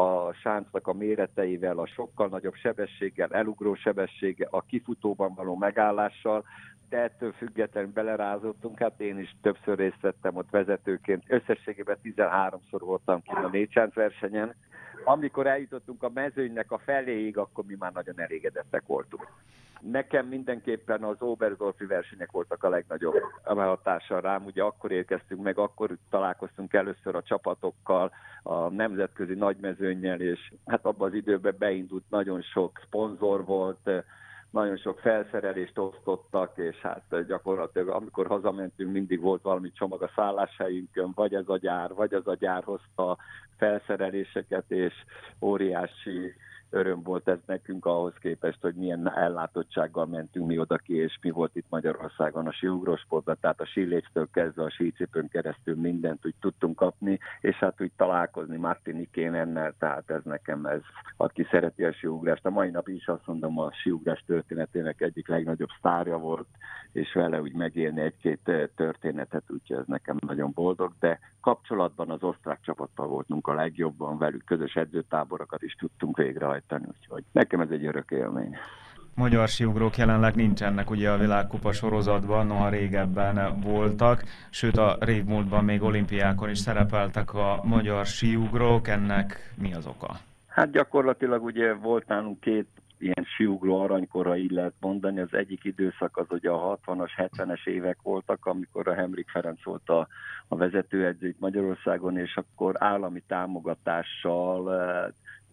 a 0.00 0.32
sáncnak 0.32 0.86
a 0.86 0.92
méreteivel, 0.92 1.78
a 1.78 1.86
sokkal 1.86 2.28
nagyobb 2.28 2.54
sebességgel, 2.54 3.28
elugró 3.30 3.74
sebességgel, 3.74 4.48
a 4.50 4.62
kifutóban 4.62 5.34
való 5.34 5.56
megállással, 5.56 6.44
de 6.88 7.02
ettől 7.02 7.32
függetlenül 7.32 7.92
belerázottunk, 7.92 8.78
hát 8.78 9.00
én 9.00 9.18
is 9.18 9.36
többször 9.42 9.78
részt 9.78 10.00
vettem 10.00 10.36
ott 10.36 10.50
vezetőként, 10.50 11.22
összességében 11.26 11.96
13-szor 12.02 12.78
voltam 12.78 13.22
ki 13.22 13.30
a 13.30 13.48
négy 13.48 13.80
versenyen, 13.94 14.54
amikor 15.04 15.46
eljutottunk 15.46 16.02
a 16.02 16.10
mezőnynek 16.14 16.70
a 16.70 16.78
feléig, 16.78 17.38
akkor 17.38 17.64
mi 17.64 17.76
már 17.78 17.92
nagyon 17.92 18.20
elégedettek 18.20 18.82
voltunk. 18.86 19.28
Nekem 19.80 20.26
mindenképpen 20.26 21.02
az 21.02 21.16
Oberstdorfi 21.18 21.86
versenyek 21.86 22.30
voltak 22.30 22.64
a 22.64 22.68
legnagyobb 22.68 23.20
hatással 23.44 24.20
rám. 24.20 24.44
Ugye 24.44 24.62
akkor 24.62 24.92
érkeztünk 24.92 25.42
meg, 25.42 25.58
akkor 25.58 25.96
találkoztunk 26.10 26.72
először 26.72 27.14
a 27.14 27.22
csapatokkal, 27.22 28.10
a 28.42 28.68
nemzetközi 28.68 29.34
nagymezőnnyel, 29.34 30.20
és 30.20 30.52
hát 30.66 30.84
abban 30.84 31.08
az 31.08 31.14
időben 31.14 31.54
beindult 31.58 32.04
nagyon 32.08 32.42
sok 32.42 32.80
szponzor 32.86 33.44
volt, 33.44 33.90
nagyon 34.54 34.76
sok 34.76 34.98
felszerelést 34.98 35.78
osztottak, 35.78 36.58
és 36.58 36.76
hát 36.76 37.26
gyakorlatilag 37.26 37.88
amikor 37.88 38.26
hazamentünk, 38.26 38.92
mindig 38.92 39.20
volt 39.20 39.42
valami 39.42 39.72
csomag 39.72 40.02
a 40.02 40.10
szálláshelyünkön, 40.14 41.12
vagy 41.14 41.34
ez 41.34 41.48
a 41.48 41.56
gyár, 41.56 41.94
vagy 41.94 42.14
az 42.14 42.26
a 42.26 42.34
gyár 42.34 42.64
hozta 42.64 43.16
felszereléseket, 43.56 44.64
és 44.68 44.94
óriási 45.40 46.34
öröm 46.70 47.02
volt 47.02 47.28
ez 47.28 47.38
nekünk 47.46 47.86
ahhoz 47.86 48.14
képest, 48.20 48.58
hogy 48.60 48.74
milyen 48.74 49.12
ellátottsággal 49.16 50.06
mentünk 50.06 50.46
mi 50.46 50.58
oda 50.58 50.76
ki, 50.76 50.96
és 50.96 51.18
mi 51.22 51.30
volt 51.30 51.56
itt 51.56 51.66
Magyarországon 51.68 52.46
a 52.46 52.52
síugrósportban, 52.52 53.36
tehát 53.40 53.60
a 53.60 53.66
síléctől 53.66 54.28
kezdve 54.32 54.62
a 54.62 54.70
sícipőn 54.70 55.28
keresztül 55.28 55.74
mindent 55.76 56.26
úgy 56.26 56.34
tudtunk 56.40 56.76
kapni, 56.76 57.18
és 57.40 57.56
hát 57.56 57.80
úgy 57.80 57.92
találkozni 57.96 58.56
Martini 58.56 59.08
Kénennel, 59.10 59.74
tehát 59.78 60.10
ez 60.10 60.22
nekem 60.24 60.66
ez, 60.66 60.80
aki 61.16 61.46
szereti 61.50 61.84
a 61.84 61.92
síugrást. 61.92 62.46
A 62.46 62.50
mai 62.50 62.70
nap 62.70 62.88
is 62.88 63.06
azt 63.06 63.26
mondom, 63.26 63.58
a 63.58 63.72
síugrás 63.72 64.24
történetének 64.26 65.00
egyik 65.00 65.28
legnagyobb 65.28 65.70
sztárja 65.78 66.18
volt, 66.18 66.46
és 66.92 67.12
vele 67.12 67.40
úgy 67.40 67.54
megélni 67.54 68.00
egy-két 68.00 68.40
eh, 68.44 68.68
történetet, 68.76 69.42
úgyhogy 69.48 69.76
ez 69.76 69.86
nekem 69.86 70.16
nagyon 70.26 70.50
boldog, 70.54 70.92
de 71.00 71.18
kapcsolatban 71.40 72.10
az 72.10 72.22
osztrák 72.22 72.60
csapattal 72.60 73.06
voltunk 73.06 73.46
a 73.46 73.54
legjobban, 73.54 74.18
velük 74.18 74.44
közös 74.44 74.76
edzőtáborokat 74.76 75.62
is 75.62 75.74
tudtunk 75.74 76.18
végrehajtani, 76.54 76.84
úgyhogy 76.98 77.24
nekem 77.32 77.60
ez 77.60 77.70
egy 77.70 77.84
örök 77.84 78.10
élmény. 78.10 78.56
Magyar 79.14 79.48
siugrók 79.48 79.96
jelenleg 79.96 80.34
nincsenek 80.34 80.90
ugye 80.90 81.10
a 81.10 81.18
világkupa 81.18 81.72
sorozatban, 81.72 82.46
noha 82.46 82.68
régebben 82.68 83.60
voltak, 83.60 84.22
sőt 84.50 84.76
a 84.76 84.96
régmúltban 85.00 85.64
még 85.64 85.82
olimpiákon 85.82 86.50
is 86.50 86.58
szerepeltek 86.58 87.34
a 87.34 87.60
magyar 87.64 88.06
siugrók, 88.06 88.88
ennek 88.88 89.52
mi 89.54 89.74
az 89.74 89.86
oka? 89.86 90.16
Hát 90.48 90.70
gyakorlatilag 90.70 91.44
ugye 91.44 91.74
volt 91.74 92.06
nálunk 92.06 92.40
két 92.40 92.66
ilyen 92.98 93.26
siugró 93.36 93.80
aranykora, 93.80 94.36
így 94.36 94.50
lehet 94.50 94.74
mondani. 94.80 95.20
Az 95.20 95.34
egyik 95.34 95.64
időszak 95.64 96.16
az 96.16 96.26
ugye 96.28 96.50
a 96.50 96.78
60-as, 96.86 97.10
70-es 97.16 97.66
évek 97.66 97.98
voltak, 98.02 98.46
amikor 98.46 98.88
a 98.88 98.94
Hemrik 98.94 99.30
Ferenc 99.30 99.64
volt 99.64 99.88
a, 99.88 100.08
a 100.48 100.56
vezetőedző 100.56 101.28
itt 101.28 101.40
Magyarországon, 101.40 102.18
és 102.18 102.36
akkor 102.36 102.74
állami 102.78 103.22
támogatással 103.26 104.70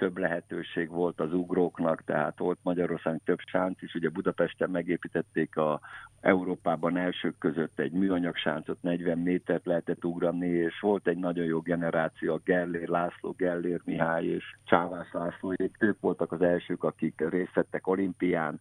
több 0.01 0.17
lehetőség 0.17 0.89
volt 0.89 1.19
az 1.19 1.33
ugróknak, 1.33 2.03
tehát 2.03 2.39
volt 2.39 2.57
Magyarországon 2.61 3.21
több 3.25 3.39
sánc 3.45 3.81
is, 3.81 3.93
ugye 3.93 4.09
Budapesten 4.09 4.69
megépítették 4.69 5.57
a 5.57 5.79
Európában 6.21 6.97
elsők 6.97 7.37
között 7.37 7.79
egy 7.79 7.91
műanyag 7.91 8.35
sáncot, 8.35 8.81
40 8.81 9.17
métert 9.17 9.65
lehetett 9.65 10.05
ugrani, 10.05 10.47
és 10.47 10.79
volt 10.79 11.07
egy 11.07 11.17
nagyon 11.17 11.45
jó 11.45 11.59
generáció, 11.59 12.33
a 12.33 12.41
Gellér 12.43 12.87
László, 12.87 13.33
Gellér 13.37 13.81
Mihály 13.85 14.25
és 14.25 14.43
Csávás 14.65 15.07
László, 15.11 15.53
ők 15.79 15.99
voltak 15.99 16.31
az 16.31 16.41
elsők, 16.41 16.83
akik 16.83 17.29
részt 17.29 17.53
vettek 17.53 17.87
olimpián, 17.87 18.59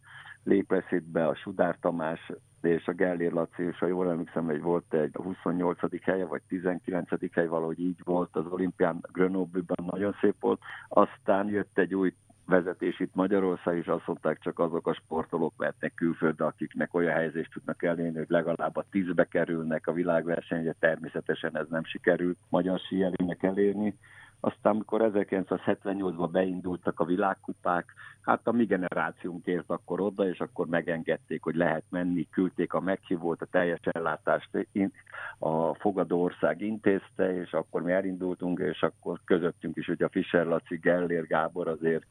be 1.13 1.27
a 1.27 1.35
Sudár 1.35 1.77
Tamás 1.81 2.33
és 2.63 2.87
a 2.87 2.93
Gellér 2.93 3.33
Laci, 3.33 3.63
és 3.63 3.79
ha 3.79 3.87
jól 3.87 4.11
emlékszem, 4.11 4.45
hogy 4.45 4.61
volt 4.61 4.95
egy 4.95 5.15
28. 5.15 6.03
helye, 6.03 6.27
vagy 6.27 6.43
19. 6.49 7.33
hely, 7.33 7.47
valahogy 7.47 7.81
így 7.81 8.01
volt 8.05 8.37
az 8.37 8.47
olimpián 8.49 9.01
Grenoble-ban, 9.13 9.87
nagyon 9.91 10.17
szép 10.21 10.35
volt. 10.41 10.61
Aztán 10.89 11.49
jött 11.49 11.79
egy 11.79 11.95
új 11.95 12.15
vezetés 12.51 13.01
itt 13.01 13.15
Magyarország, 13.15 13.77
és 13.77 13.87
azt 13.87 14.07
mondták, 14.07 14.39
csak 14.41 14.59
azok 14.59 14.87
a 14.87 14.95
sportolók 14.95 15.55
vehetnek 15.57 15.95
külföldre, 15.95 16.45
akiknek 16.45 16.95
olyan 16.95 17.15
helyzést 17.15 17.53
tudnak 17.53 17.83
elérni, 17.83 18.19
hogy 18.19 18.29
legalább 18.29 18.77
a 18.77 18.85
tízbe 18.91 19.25
kerülnek 19.25 19.87
a 19.87 19.93
világversenyre, 19.93 20.75
természetesen 20.79 21.57
ez 21.57 21.67
nem 21.69 21.85
sikerült 21.85 22.39
magyar 22.49 22.79
síelőnek 22.79 23.43
elérni. 23.43 23.99
Aztán, 24.41 24.73
amikor 24.73 25.11
1978-ban 25.15 26.29
beindultak 26.33 27.01
a 27.01 27.05
világkupák, 27.05 27.93
hát 28.21 28.47
a 28.47 28.53
mi 28.53 28.65
generációnk 28.65 29.47
ért 29.47 29.71
akkor 29.71 30.01
oda, 30.01 30.29
és 30.29 30.39
akkor 30.39 30.67
megengedték, 30.67 31.43
hogy 31.43 31.55
lehet 31.55 31.85
menni, 31.89 32.29
küldték 32.31 32.73
a 32.73 32.81
meghívót, 32.81 33.43
a 33.43 33.47
teljes 33.47 33.81
ellátást 33.83 34.67
a 35.39 35.75
fogadó 35.75 36.23
ország 36.23 36.61
intézte, 36.61 37.41
és 37.41 37.53
akkor 37.53 37.83
mi 37.83 37.93
elindultunk, 37.93 38.59
és 38.59 38.83
akkor 38.83 39.21
közöttünk 39.25 39.77
is, 39.77 39.87
hogy 39.87 40.03
a 40.03 40.09
Fischer 40.09 40.47
Laci, 40.47 40.77
Gellér 40.77 41.27
Gábor 41.27 41.69
azért 41.69 42.07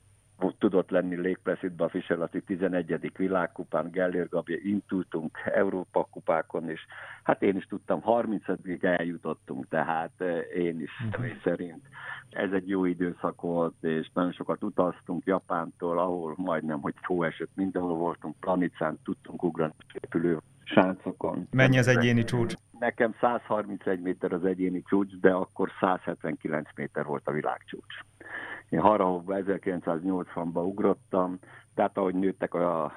tudott 0.57 0.89
lenni 0.89 1.15
légpleszidbe 1.15 1.83
a 1.83 1.89
Fischer 1.89 2.17
Laci 2.17 2.41
11. 2.41 3.11
világkupán, 3.17 3.91
Gellér 3.91 4.29
Gabi, 4.29 4.69
intultunk 4.69 5.37
Európa 5.53 6.07
kupákon, 6.11 6.69
és 6.69 6.85
hát 7.23 7.41
én 7.41 7.55
is 7.55 7.65
tudtam, 7.65 8.01
30-ig 8.05 8.83
eljutottunk, 8.83 9.67
tehát 9.67 10.11
eh, 10.17 10.37
én 10.55 10.81
is 10.81 10.91
mhm. 10.99 11.11
személy 11.11 11.37
szerint. 11.43 11.81
Ez 12.29 12.51
egy 12.51 12.69
jó 12.69 12.85
időszak 12.85 13.41
volt, 13.41 13.75
és 13.81 14.09
nagyon 14.13 14.31
sokat 14.31 14.63
utaztunk 14.63 15.25
Japántól, 15.25 15.99
ahol 15.99 16.33
majdnem, 16.37 16.81
hogy 16.81 16.93
hó 17.01 17.23
esett, 17.23 17.49
mindenhol 17.55 17.97
voltunk, 17.97 18.35
Planicán, 18.39 18.99
tudtunk 19.03 19.43
ugrani 19.43 19.73
épülő 20.01 20.39
sáncokon. 20.63 21.47
Mennyi 21.51 21.77
az 21.77 21.87
egyéni 21.87 22.23
csúcs? 22.23 22.53
Nekem 22.79 23.15
131 23.19 24.01
méter 24.01 24.33
az 24.33 24.45
egyéni 24.45 24.83
csúcs, 24.89 25.19
de 25.21 25.31
akkor 25.31 25.69
179 25.79 26.69
méter 26.75 27.05
volt 27.05 27.27
a 27.27 27.31
világcsúcs. 27.31 27.95
Én 28.69 28.79
Harahovba 28.79 29.35
1980-ban 29.37 30.65
ugrottam, 30.65 31.39
tehát 31.75 31.97
ahogy 31.97 32.15
nőttek 32.15 32.53
a 32.53 32.91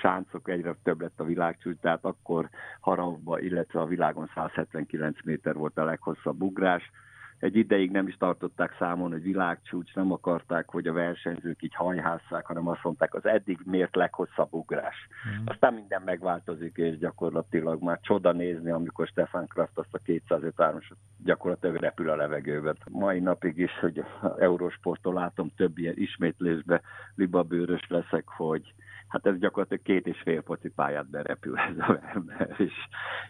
sáncok, 0.00 0.48
egyre 0.48 0.76
több 0.82 1.00
lett 1.00 1.20
a 1.20 1.24
világcsúcs, 1.24 1.78
tehát 1.80 2.04
akkor 2.04 2.48
Harahovba, 2.80 3.40
illetve 3.40 3.80
a 3.80 3.86
világon 3.86 4.30
179 4.34 5.24
méter 5.24 5.54
volt 5.54 5.78
a 5.78 5.84
leghosszabb 5.84 6.42
ugrás, 6.42 6.90
egy 7.38 7.56
ideig 7.56 7.90
nem 7.90 8.08
is 8.08 8.16
tartották 8.16 8.76
számon, 8.78 9.10
hogy 9.10 9.22
világcsúcs, 9.22 9.94
nem 9.94 10.12
akarták, 10.12 10.70
hogy 10.70 10.86
a 10.86 10.92
versenyzők 10.92 11.62
így 11.62 11.74
hajhásszák, 11.74 12.46
hanem 12.46 12.68
azt 12.68 12.82
mondták, 12.82 13.14
az 13.14 13.26
eddig 13.26 13.58
miért 13.64 13.96
leghosszabb 13.96 14.48
ugrás. 14.50 15.08
Mm. 15.28 15.44
Aztán 15.44 15.74
minden 15.74 16.02
megváltozik, 16.04 16.76
és 16.76 16.98
gyakorlatilag 16.98 17.82
már 17.82 18.00
csoda 18.00 18.32
nézni, 18.32 18.70
amikor 18.70 19.06
Stefan 19.06 19.46
Kraft 19.46 19.78
azt 19.78 19.94
a 19.94 19.98
253-as 20.06 20.90
gyakorlatilag 21.24 21.76
repül 21.76 22.10
a 22.10 22.16
levegőbe. 22.16 22.74
Mai 22.90 23.20
napig 23.20 23.58
is, 23.58 23.78
hogy 23.80 24.04
Eurosporttól 24.38 25.14
látom 25.14 25.50
több 25.56 25.78
ilyen 25.78 25.96
ismétlésbe 25.96 26.80
libabőrös 27.14 27.86
leszek, 27.88 28.28
hogy 28.28 28.74
hát 29.08 29.26
ez 29.26 29.38
gyakorlatilag 29.38 29.82
két 29.82 30.06
és 30.06 30.20
fél 30.22 30.42
pályát 30.74 31.10
berepül 31.10 31.58
ez 31.58 31.78
a 31.78 32.00
ember, 32.14 32.54
és, 32.66 32.72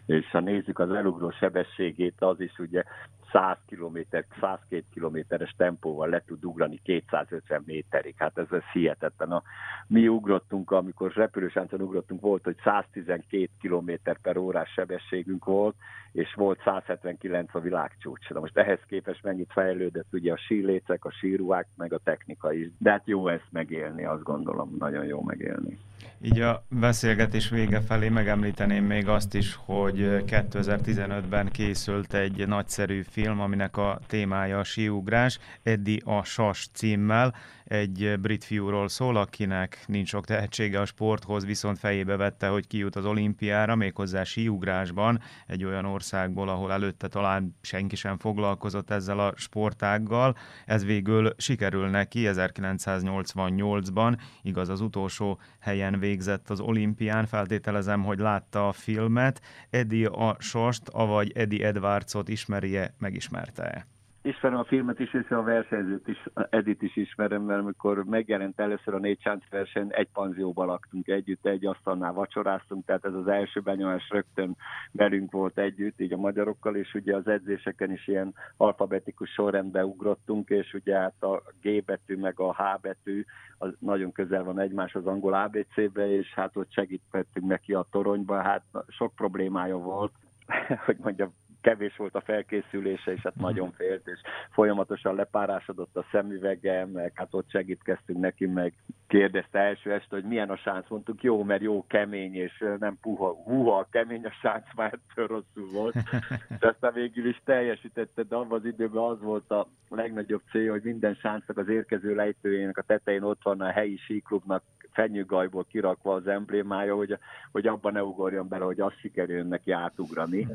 és 0.05 0.29
ha 0.29 0.39
nézzük 0.39 0.79
az 0.79 0.91
elugró 0.91 1.31
sebességét, 1.31 2.15
az 2.19 2.39
is 2.39 2.59
ugye 2.59 2.83
100 3.31 3.57
km, 3.67 3.97
102 4.39 4.83
kilométeres 4.93 5.53
tempóval 5.57 6.09
le 6.09 6.23
tud 6.25 6.45
ugrani 6.45 6.79
250 6.83 7.63
méterig. 7.65 8.13
Hát 8.17 8.37
ez, 8.37 8.47
ez 8.51 8.63
hihetetlen. 8.73 9.31
A, 9.31 9.43
mi 9.87 10.07
ugrottunk, 10.07 10.71
amikor 10.71 11.11
repülősáncon 11.11 11.81
ugrottunk, 11.81 12.21
volt, 12.21 12.43
hogy 12.43 12.57
112 12.63 13.49
km 13.61 13.91
per 14.21 14.37
órás 14.37 14.69
sebességünk 14.69 15.45
volt, 15.45 15.75
és 16.11 16.33
volt 16.33 16.61
179 16.63 17.55
a 17.55 17.59
világcsúcs. 17.59 18.29
Na 18.29 18.39
most 18.39 18.57
ehhez 18.57 18.79
képest 18.87 19.23
mennyit 19.23 19.51
fejlődött 19.51 20.13
ugye 20.13 20.31
a 20.31 20.37
sílécek, 20.37 21.05
a 21.05 21.11
síruák, 21.11 21.67
meg 21.75 21.93
a 21.93 21.99
technika 22.03 22.53
is. 22.53 22.67
De 22.77 22.91
hát 22.91 23.07
jó 23.07 23.27
ezt 23.27 23.47
megélni, 23.49 24.05
azt 24.05 24.23
gondolom, 24.23 24.75
nagyon 24.79 25.05
jó 25.05 25.21
megélni. 25.21 25.77
Így 26.21 26.39
a 26.39 26.63
beszélgetés 26.69 27.49
vége 27.49 27.81
felé 27.81 28.09
megemlíteném 28.09 28.85
még 28.85 29.07
azt 29.07 29.33
is, 29.33 29.59
hogy 29.65 30.23
2015-ben 30.25 31.49
készült 31.51 32.13
egy 32.13 32.47
nagyszerű 32.47 33.01
film, 33.01 33.18
aminek 33.25 33.77
a 33.77 33.99
témája 34.07 34.59
a 34.59 34.63
síugrás, 34.63 35.39
Eddi 35.63 36.01
a 36.05 36.23
Sas 36.23 36.69
címmel 36.73 37.33
egy 37.69 38.19
brit 38.19 38.43
fiúról 38.43 38.87
szól, 38.87 39.15
akinek 39.17 39.83
nincs 39.87 40.07
sok 40.07 40.25
tehetsége 40.25 40.79
a 40.79 40.85
sporthoz, 40.85 41.45
viszont 41.45 41.79
fejébe 41.79 42.15
vette, 42.15 42.47
hogy 42.47 42.67
kijut 42.67 42.95
az 42.95 43.05
olimpiára, 43.05 43.75
méghozzá 43.75 44.23
síugrásban, 44.23 45.21
egy 45.47 45.63
olyan 45.63 45.85
országból, 45.85 46.49
ahol 46.49 46.71
előtte 46.71 47.07
talán 47.07 47.55
senki 47.61 47.95
sem 47.95 48.17
foglalkozott 48.17 48.89
ezzel 48.89 49.19
a 49.19 49.33
sportággal. 49.35 50.37
Ez 50.65 50.85
végül 50.85 51.33
sikerül 51.37 51.87
neki 51.87 52.23
1988-ban, 52.25 54.17
igaz 54.41 54.69
az 54.69 54.81
utolsó 54.81 55.39
helyen 55.59 55.99
végzett 55.99 56.49
az 56.49 56.59
olimpián, 56.59 57.25
feltételezem, 57.25 58.03
hogy 58.03 58.19
látta 58.19 58.67
a 58.67 58.71
filmet. 58.71 59.41
Eddie 59.69 60.07
a 60.07 60.35
Sost, 60.39 60.87
avagy 60.87 61.31
Eddie 61.35 61.67
Edwardsot 61.67 62.29
ismerje, 62.29 62.93
megismerte-e? 62.97 63.98
Ismerem 64.21 64.59
a 64.59 64.63
filmet 64.63 64.99
is, 64.99 65.13
és 65.13 65.29
a 65.29 65.41
versenyzőt 65.41 66.07
is, 66.07 66.23
Edit 66.49 66.81
is 66.81 66.95
ismerem, 66.95 67.41
mert 67.41 67.61
amikor 67.61 68.03
megjelent 68.03 68.59
először 68.59 68.93
a 68.93 68.99
négy 68.99 69.21
sánc 69.21 69.49
verseny, 69.49 69.87
egy 69.89 70.07
panzióban 70.13 70.67
laktunk 70.67 71.07
együtt, 71.07 71.45
egy 71.45 71.65
asztalnál 71.65 72.13
vacsoráztunk, 72.13 72.85
tehát 72.85 73.05
ez 73.05 73.13
az 73.13 73.27
első 73.27 73.59
benyomás 73.59 74.09
rögtön 74.09 74.55
velünk 74.91 75.31
volt 75.31 75.57
együtt, 75.57 76.01
így 76.01 76.13
a 76.13 76.17
magyarokkal, 76.17 76.75
és 76.75 76.93
ugye 76.93 77.15
az 77.15 77.27
edzéseken 77.27 77.91
is 77.91 78.07
ilyen 78.07 78.33
alfabetikus 78.57 79.29
sorrendben 79.29 79.83
ugrottunk, 79.83 80.49
és 80.49 80.73
ugye 80.73 80.97
hát 80.97 81.23
a 81.23 81.41
G 81.61 81.83
betű 81.83 82.17
meg 82.17 82.39
a 82.39 82.53
H 82.53 82.81
betű 82.81 83.25
az 83.57 83.73
nagyon 83.79 84.11
közel 84.11 84.43
van 84.43 84.59
egymáshoz 84.59 85.05
angol 85.05 85.33
ABC-be, 85.33 86.11
és 86.11 86.33
hát 86.33 86.55
ott 86.55 86.71
segítettünk 86.71 87.45
neki 87.47 87.73
a 87.73 87.87
toronyba, 87.91 88.41
hát 88.41 88.63
sok 88.87 89.15
problémája 89.15 89.77
volt, 89.77 90.11
hogy 90.85 90.97
mondjam, 90.97 91.29
kevés 91.61 91.95
volt 91.97 92.15
a 92.15 92.21
felkészülése, 92.21 93.11
és 93.11 93.21
hát 93.21 93.35
mhm. 93.35 93.43
nagyon 93.43 93.71
félt, 93.71 94.07
és 94.07 94.19
folyamatosan 94.51 95.15
lepárásodott 95.15 95.97
a 95.97 96.05
szemüvege, 96.11 96.85
meg 96.85 97.11
hát 97.15 97.27
ott 97.31 97.49
segítkeztünk 97.49 98.19
neki, 98.19 98.45
meg 98.45 98.73
kérdezte 99.07 99.59
első 99.59 99.91
este, 99.91 100.15
hogy 100.15 100.23
milyen 100.23 100.49
a 100.49 100.57
sánc, 100.57 100.89
mondtuk 100.89 101.23
jó, 101.23 101.43
mert 101.43 101.61
jó, 101.61 101.85
kemény, 101.87 102.35
és 102.35 102.63
nem 102.79 102.97
puha, 103.01 103.33
huha, 103.33 103.87
kemény 103.91 104.25
a 104.25 104.31
sánc, 104.41 104.65
már 104.75 104.93
ettől 104.93 105.27
rosszul 105.27 105.71
volt. 105.73 105.95
De 106.59 106.67
aztán 106.67 106.93
végül 106.93 107.27
is 107.27 107.41
teljesítette, 107.45 108.23
de 108.23 108.35
abban 108.35 108.59
az 108.59 108.65
időben 108.65 109.03
az 109.03 109.21
volt 109.21 109.51
a 109.51 109.67
legnagyobb 109.89 110.41
cél, 110.51 110.71
hogy 110.71 110.83
minden 110.83 111.13
sáncnak 111.13 111.57
az 111.57 111.67
érkező 111.67 112.15
lejtőjének 112.15 112.77
a 112.77 112.81
tetején 112.81 113.23
ott 113.23 113.43
van 113.43 113.61
a 113.61 113.71
helyi 113.71 113.97
síklubnak 113.97 114.63
fenyőgajból 114.91 115.65
kirakva 115.69 116.13
az 116.13 116.27
emblémája, 116.27 116.95
hogy, 116.95 117.17
hogy 117.51 117.67
abban 117.67 117.93
ne 117.93 118.03
ugorjon 118.03 118.47
bele, 118.47 118.65
hogy 118.65 118.79
az 118.79 118.93
sikerüljön 118.99 119.47
neki 119.47 119.71
átugrani. 119.71 120.47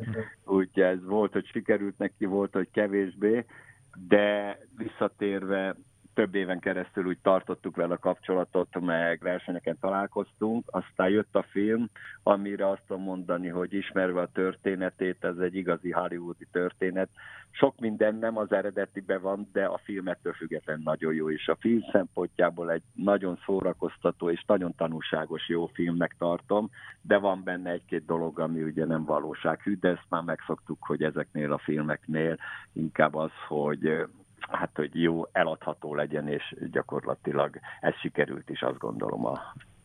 Úgyhogy 0.45 0.83
ez 0.83 1.05
volt, 1.05 1.33
hogy 1.33 1.47
sikerült 1.47 1.99
neki, 1.99 2.25
volt, 2.25 2.53
hogy 2.53 2.69
kevésbé, 2.71 3.45
de 4.09 4.59
visszatérve 4.77 5.77
több 6.15 6.35
éven 6.35 6.59
keresztül 6.59 7.05
úgy 7.05 7.19
tartottuk 7.23 7.77
vele 7.77 7.95
a 7.95 7.99
kapcsolatot, 7.99 8.81
meg 8.81 9.21
versenyeken 9.23 9.79
találkoztunk, 9.81 10.65
aztán 10.71 11.09
jött 11.09 11.37
a 11.37 11.43
film, 11.43 11.91
amire 12.23 12.69
azt 12.69 12.83
tudom 12.87 13.03
mondani, 13.03 13.49
hogy 13.49 13.73
ismerve 13.73 14.21
a 14.21 14.31
történetét, 14.33 15.25
ez 15.25 15.37
egy 15.37 15.55
igazi 15.55 15.91
hollywoodi 15.91 16.47
történet. 16.53 17.09
Sok 17.51 17.79
minden 17.79 18.15
nem 18.15 18.37
az 18.37 18.53
eredetibe 18.53 19.19
van, 19.19 19.49
de 19.53 19.65
a 19.65 19.81
film 19.85 20.09
ettől 20.09 20.33
független 20.33 20.81
nagyon 20.85 21.15
jó, 21.15 21.31
és 21.31 21.49
a 21.49 21.57
film 21.61 21.81
szempontjából 21.93 22.71
egy 22.71 22.83
nagyon 22.95 23.39
szórakoztató 23.45 24.31
és 24.31 24.45
nagyon 24.47 24.75
tanulságos 24.77 25.49
jó 25.49 25.67
filmnek 25.67 26.15
tartom, 26.19 26.71
de 27.03 27.17
van 27.17 27.43
benne 27.45 27.71
egy-két 27.71 28.05
dolog, 28.05 28.39
ami 28.39 28.63
ugye 28.63 28.85
nem 28.85 29.05
valósághű, 29.05 29.77
de 29.77 29.89
ezt 29.89 30.07
már 30.09 30.23
megszoktuk, 30.23 30.79
hogy 30.81 31.03
ezeknél 31.03 31.53
a 31.53 31.59
filmeknél 31.59 32.37
inkább 32.73 33.15
az, 33.15 33.33
hogy 33.49 34.05
hát, 34.51 34.71
hogy 34.75 35.03
jó, 35.03 35.27
eladható 35.33 35.95
legyen, 35.95 36.29
és 36.29 36.55
gyakorlatilag 36.71 37.59
ez 37.81 37.95
sikerült 37.95 38.51
is, 38.51 38.63
azt 38.63 38.79
gondolom 38.79 39.27
a 39.27 39.41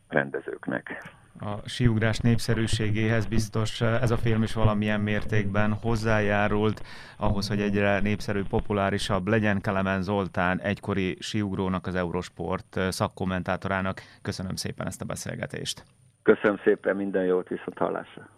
rendezőknek. 0.07 1.03
A 1.39 1.67
síugrás 1.67 2.17
népszerűségéhez 2.17 3.25
biztos 3.25 3.81
ez 3.81 4.11
a 4.11 4.17
film 4.17 4.43
is 4.43 4.53
valamilyen 4.53 4.99
mértékben 4.99 5.73
hozzájárult 5.73 6.81
ahhoz, 7.17 7.47
hogy 7.47 7.61
egyre 7.61 7.99
népszerű, 7.99 8.41
populárisabb 8.49 9.27
legyen 9.27 9.61
Kelemen 9.61 10.01
Zoltán, 10.01 10.59
egykori 10.59 11.17
síugrónak, 11.19 11.87
az 11.87 11.95
Eurosport 11.95 12.79
szakkommentátorának. 12.89 14.01
Köszönöm 14.21 14.55
szépen 14.55 14.87
ezt 14.87 15.01
a 15.01 15.05
beszélgetést. 15.05 15.83
Köszönöm 16.23 16.59
szépen, 16.63 16.95
minden 16.95 17.23
jót, 17.25 17.47
viszont 17.47 17.77
hallásra. 17.77 18.29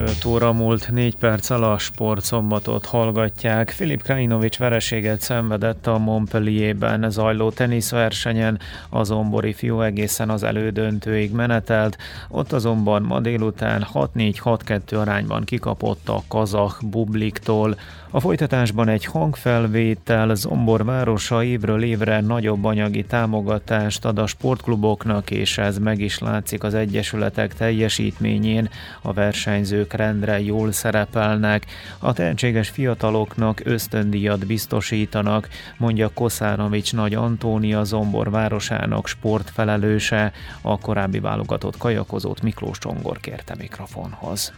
5 0.00 0.24
óra 0.24 0.52
múlt 0.52 0.90
4 0.90 1.16
perccel 1.16 1.62
a 1.62 1.78
sportszombatot 1.78 2.86
hallgatják. 2.86 3.70
Filip 3.70 4.02
Krajinovics 4.02 4.58
vereséget 4.58 5.20
szenvedett 5.20 5.86
a 5.86 5.98
Montpellierben 5.98 7.10
zajló 7.10 7.50
teniszversenyen, 7.50 8.58
az 8.90 9.06
zombori 9.06 9.52
fiú 9.52 9.80
egészen 9.80 10.30
az 10.30 10.42
elődöntőig 10.42 11.32
menetelt, 11.32 11.96
ott 12.28 12.52
azonban 12.52 13.02
ma 13.02 13.20
délután 13.20 13.86
6-4-6-2 13.94 15.00
arányban 15.00 15.44
kikapott 15.44 16.08
a 16.08 16.22
kazah 16.28 16.72
Bubliktól. 16.82 17.76
A 18.12 18.20
folytatásban 18.20 18.88
egy 18.88 19.04
hangfelvétel 19.04 20.34
Zombor 20.34 20.84
városa 20.84 21.44
évről 21.44 21.82
évre 21.82 22.20
nagyobb 22.20 22.64
anyagi 22.64 23.04
támogatást 23.04 24.04
ad 24.04 24.18
a 24.18 24.26
sportkluboknak, 24.26 25.30
és 25.30 25.58
ez 25.58 25.78
meg 25.78 26.00
is 26.00 26.18
látszik 26.18 26.62
az 26.62 26.74
egyesületek 26.74 27.54
teljesítményén. 27.54 28.68
A 29.02 29.12
versenyzők 29.12 29.92
rendre 29.92 30.40
jól 30.40 30.72
szerepelnek, 30.72 31.66
a 31.98 32.12
tehetséges 32.12 32.68
fiataloknak 32.68 33.60
ösztöndíjat 33.64 34.46
biztosítanak, 34.46 35.48
mondja 35.76 36.10
Koszánovics 36.14 36.92
Nagy 36.92 37.14
Antónia 37.14 37.84
Zombor 37.84 38.30
városának 38.30 39.06
sportfelelőse, 39.06 40.32
a 40.60 40.78
korábbi 40.78 41.20
válogatott 41.20 41.76
kajakozót 41.76 42.42
Miklós 42.42 42.78
Csongor 42.78 43.20
kérte 43.20 43.54
mikrofonhoz. 43.58 44.52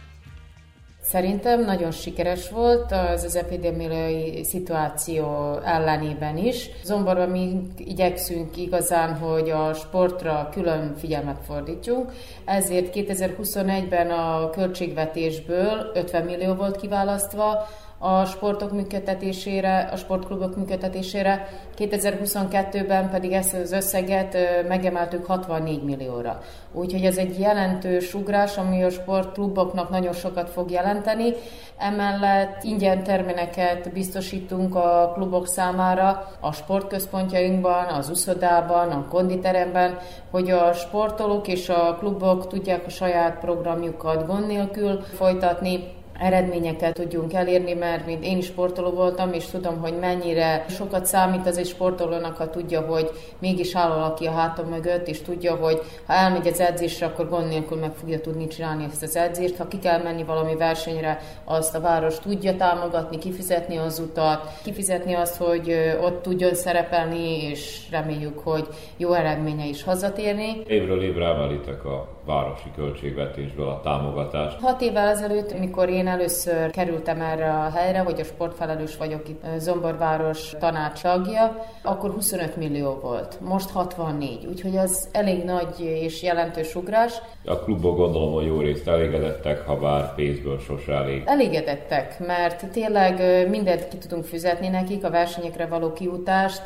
Szerintem 1.03 1.65
nagyon 1.65 1.91
sikeres 1.91 2.49
volt 2.49 2.91
az, 2.91 3.23
az 3.23 3.35
epidemiai 3.35 4.43
szituáció 4.43 5.57
ellenében 5.63 6.37
is. 6.37 6.69
Zomborban 6.83 7.29
mi 7.29 7.61
igyekszünk 7.77 8.57
igazán, 8.57 9.17
hogy 9.17 9.49
a 9.49 9.73
sportra 9.73 10.49
külön 10.51 10.95
figyelmet 10.97 11.37
fordítjunk, 11.45 12.11
ezért 12.45 12.93
2021-ben 12.95 14.11
a 14.11 14.49
költségvetésből 14.49 15.91
50 15.93 16.23
millió 16.23 16.53
volt 16.53 16.75
kiválasztva, 16.75 17.67
a 18.05 18.25
sportok 18.25 18.71
működtetésére, 18.71 19.89
a 19.91 19.95
sportklubok 19.95 20.55
működtetésére. 20.55 21.47
2022-ben 21.77 23.09
pedig 23.09 23.31
ezt 23.31 23.53
az 23.53 23.71
összeget 23.71 24.37
megemeltük 24.67 25.25
64 25.25 25.83
millióra. 25.83 26.41
Úgyhogy 26.71 27.03
ez 27.05 27.17
egy 27.17 27.39
jelentős 27.39 28.13
ugrás, 28.13 28.57
ami 28.57 28.83
a 28.83 28.89
sportkluboknak 28.89 29.89
nagyon 29.89 30.13
sokat 30.13 30.49
fog 30.49 30.71
jelenteni. 30.71 31.33
Emellett 31.77 32.63
ingyen 32.63 33.03
terméneket 33.03 33.91
biztosítunk 33.93 34.75
a 34.75 35.11
klubok 35.13 35.47
számára 35.47 36.27
a 36.39 36.51
sportközpontjainkban, 36.51 37.85
az 37.85 38.09
uszodában, 38.09 38.89
a 38.89 39.07
konditeremben, 39.07 39.97
hogy 40.31 40.51
a 40.51 40.73
sportolók 40.73 41.47
és 41.47 41.69
a 41.69 41.95
klubok 41.99 42.47
tudják 42.47 42.85
a 42.85 42.89
saját 42.89 43.39
programjukat 43.39 44.27
gond 44.27 44.47
nélkül 44.47 45.01
folytatni, 45.01 46.01
eredményeket 46.19 46.93
tudjunk 46.93 47.33
elérni, 47.33 47.73
mert 47.73 48.05
mint 48.05 48.23
én 48.23 48.37
is 48.37 48.45
sportoló 48.45 48.89
voltam, 48.89 49.33
és 49.33 49.45
tudom, 49.45 49.81
hogy 49.81 49.93
mennyire 49.99 50.65
sokat 50.69 51.05
számít 51.05 51.47
az 51.47 51.57
egy 51.57 51.67
sportolónak, 51.67 52.37
ha 52.37 52.49
tudja, 52.49 52.81
hogy 52.81 53.09
mégis 53.39 53.75
áll 53.75 53.89
valaki 53.89 54.25
a 54.25 54.31
hátam 54.31 54.65
mögött, 54.65 55.07
és 55.07 55.21
tudja, 55.21 55.55
hogy 55.55 55.81
ha 56.05 56.13
elmegy 56.13 56.47
az 56.47 56.59
edzésre, 56.59 57.05
akkor 57.05 57.29
gond 57.29 57.47
nélkül 57.47 57.77
meg 57.77 57.93
fogja 57.93 58.21
tudni 58.21 58.47
csinálni 58.47 58.83
ezt 58.83 59.03
az 59.03 59.15
edzést. 59.15 59.57
Ha 59.57 59.67
ki 59.67 59.79
kell 59.79 60.01
menni 60.01 60.23
valami 60.23 60.55
versenyre, 60.55 61.19
azt 61.43 61.75
a 61.75 61.81
város 61.81 62.19
tudja 62.19 62.55
támogatni, 62.55 63.17
kifizetni 63.17 63.77
az 63.77 63.99
utat, 63.99 64.51
kifizetni 64.63 65.13
azt, 65.13 65.37
hogy 65.37 65.95
ott 66.01 66.21
tudjon 66.21 66.53
szerepelni, 66.53 67.43
és 67.43 67.87
reméljük, 67.91 68.39
hogy 68.39 68.67
jó 68.97 69.13
eredménye 69.13 69.65
is 69.65 69.83
hazatérni. 69.83 70.61
Évről 70.67 71.03
évre 71.03 71.25
emelitek 71.25 71.85
a 71.85 72.07
városi 72.25 72.71
költségvetésből 72.75 73.67
a 73.67 73.81
támogatást. 73.81 74.59
Hat 74.59 74.81
évvel 74.81 75.07
ezelőtt, 75.07 75.59
mikor 75.59 75.89
én 75.89 76.07
először 76.07 76.71
kerültem 76.71 77.21
erre 77.21 77.51
a 77.53 77.69
helyre, 77.75 77.99
hogy 77.99 78.19
a 78.19 78.23
sportfelelős 78.23 78.97
vagyok 78.97 79.29
itt 79.29 79.43
Zomborváros 79.57 80.53
tanácsagja, 80.59 81.65
akkor 81.83 82.11
25 82.11 82.55
millió 82.55 82.99
volt, 83.01 83.37
most 83.41 83.69
64, 83.69 84.45
úgyhogy 84.45 84.77
az 84.77 85.09
elég 85.11 85.43
nagy 85.43 85.79
és 85.79 86.23
jelentős 86.23 86.75
ugrás. 86.75 87.13
A 87.45 87.59
klubok 87.59 87.97
gondolom, 87.97 88.33
hogy 88.33 88.45
jó 88.45 88.59
részt 88.59 88.87
elégedettek, 88.87 89.65
ha 89.65 89.75
bár 89.75 90.15
pénzből 90.15 90.59
sose 90.59 90.93
elég. 90.93 91.23
Elégedettek, 91.25 92.19
mert 92.19 92.71
tényleg 92.71 93.47
mindent 93.49 93.87
ki 93.87 93.97
tudunk 93.97 94.25
fizetni 94.25 94.67
nekik, 94.67 95.05
a 95.05 95.09
versenyekre 95.09 95.65
való 95.65 95.93
kiutást, 95.93 96.61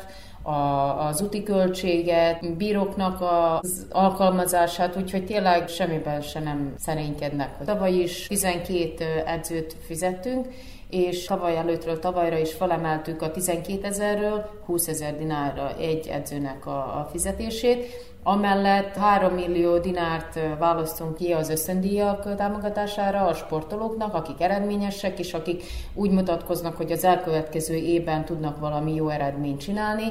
a, 0.48 1.06
az 1.06 1.20
úti 1.20 1.42
költséget, 1.42 2.56
bíróknak 2.56 3.20
az 3.20 3.86
alkalmazását, 3.90 4.96
úgyhogy 4.96 5.24
tényleg 5.24 5.68
semmiben 5.68 6.20
se 6.20 6.40
nem 6.40 6.74
szerénykednek. 6.78 7.64
Tavaly 7.64 7.92
is 7.92 8.26
12 8.26 9.04
edzőt 9.26 9.76
fizettünk, 9.86 10.46
és 10.90 11.24
tavaly 11.24 11.56
előttről 11.56 11.98
tavalyra 11.98 12.38
is 12.38 12.52
felemeltük 12.52 13.22
a 13.22 13.30
12 13.30 13.84
ezerről 13.84 14.50
20 14.64 14.88
ezer 14.88 15.16
dinárra 15.16 15.76
egy 15.78 16.06
edzőnek 16.06 16.66
a, 16.66 16.78
a 16.78 17.08
fizetését. 17.10 17.86
Amellett 18.30 18.96
3 18.96 19.32
millió 19.34 19.78
dinárt 19.78 20.38
választunk 20.58 21.16
ki 21.16 21.32
az 21.32 21.48
összendíjak 21.48 22.36
támogatására 22.36 23.26
a 23.26 23.34
sportolóknak, 23.34 24.14
akik 24.14 24.40
eredményesek, 24.40 25.18
és 25.18 25.34
akik 25.34 25.62
úgy 25.94 26.10
mutatkoznak, 26.10 26.76
hogy 26.76 26.92
az 26.92 27.04
elkövetkező 27.04 27.74
évben 27.74 28.24
tudnak 28.24 28.60
valami 28.60 28.94
jó 28.94 29.08
eredményt 29.08 29.60
csinálni. 29.60 30.04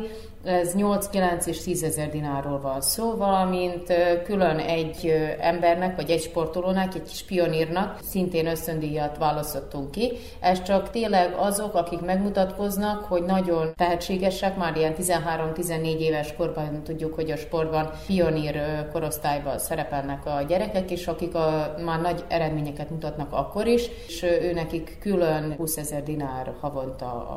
Ez 0.47 0.75
8, 0.75 1.07
9 1.09 1.45
és 1.45 1.63
10 1.63 1.83
ezer 1.83 2.09
dinárról 2.09 2.59
van 2.59 2.81
szó, 2.81 3.15
valamint 3.15 3.93
külön 4.23 4.57
egy 4.57 5.13
embernek, 5.39 5.95
vagy 5.95 6.09
egy 6.09 6.21
sportolónak, 6.21 6.95
egy 6.95 7.03
kis 7.03 7.23
pionírnak 7.23 7.99
szintén 8.03 8.47
ösztöndíjat 8.47 9.17
választottunk 9.17 9.91
ki. 9.91 10.11
Ez 10.39 10.63
csak 10.63 10.89
tényleg 10.89 11.33
azok, 11.37 11.73
akik 11.73 12.01
megmutatkoznak, 12.01 13.03
hogy 13.03 13.23
nagyon 13.23 13.73
tehetségesek, 13.75 14.57
már 14.57 14.77
ilyen 14.77 14.95
13-14 14.99 15.97
éves 15.97 16.33
korban 16.37 16.83
tudjuk, 16.83 17.13
hogy 17.13 17.31
a 17.31 17.37
sportban 17.37 17.89
pionír 18.05 18.87
korosztályban 18.91 19.59
szerepelnek 19.59 20.25
a 20.25 20.41
gyerekek, 20.47 20.91
és 20.91 21.07
akik 21.07 21.35
a, 21.35 21.75
már 21.85 22.01
nagy 22.01 22.23
eredményeket 22.27 22.89
mutatnak 22.89 23.33
akkor 23.33 23.67
is, 23.67 23.89
és 24.07 24.23
ő 24.23 24.53
nekik 24.53 24.97
külön 24.99 25.53
20 25.57 25.77
ezer 25.77 26.03
dinár 26.03 26.53
havonta 26.59 27.29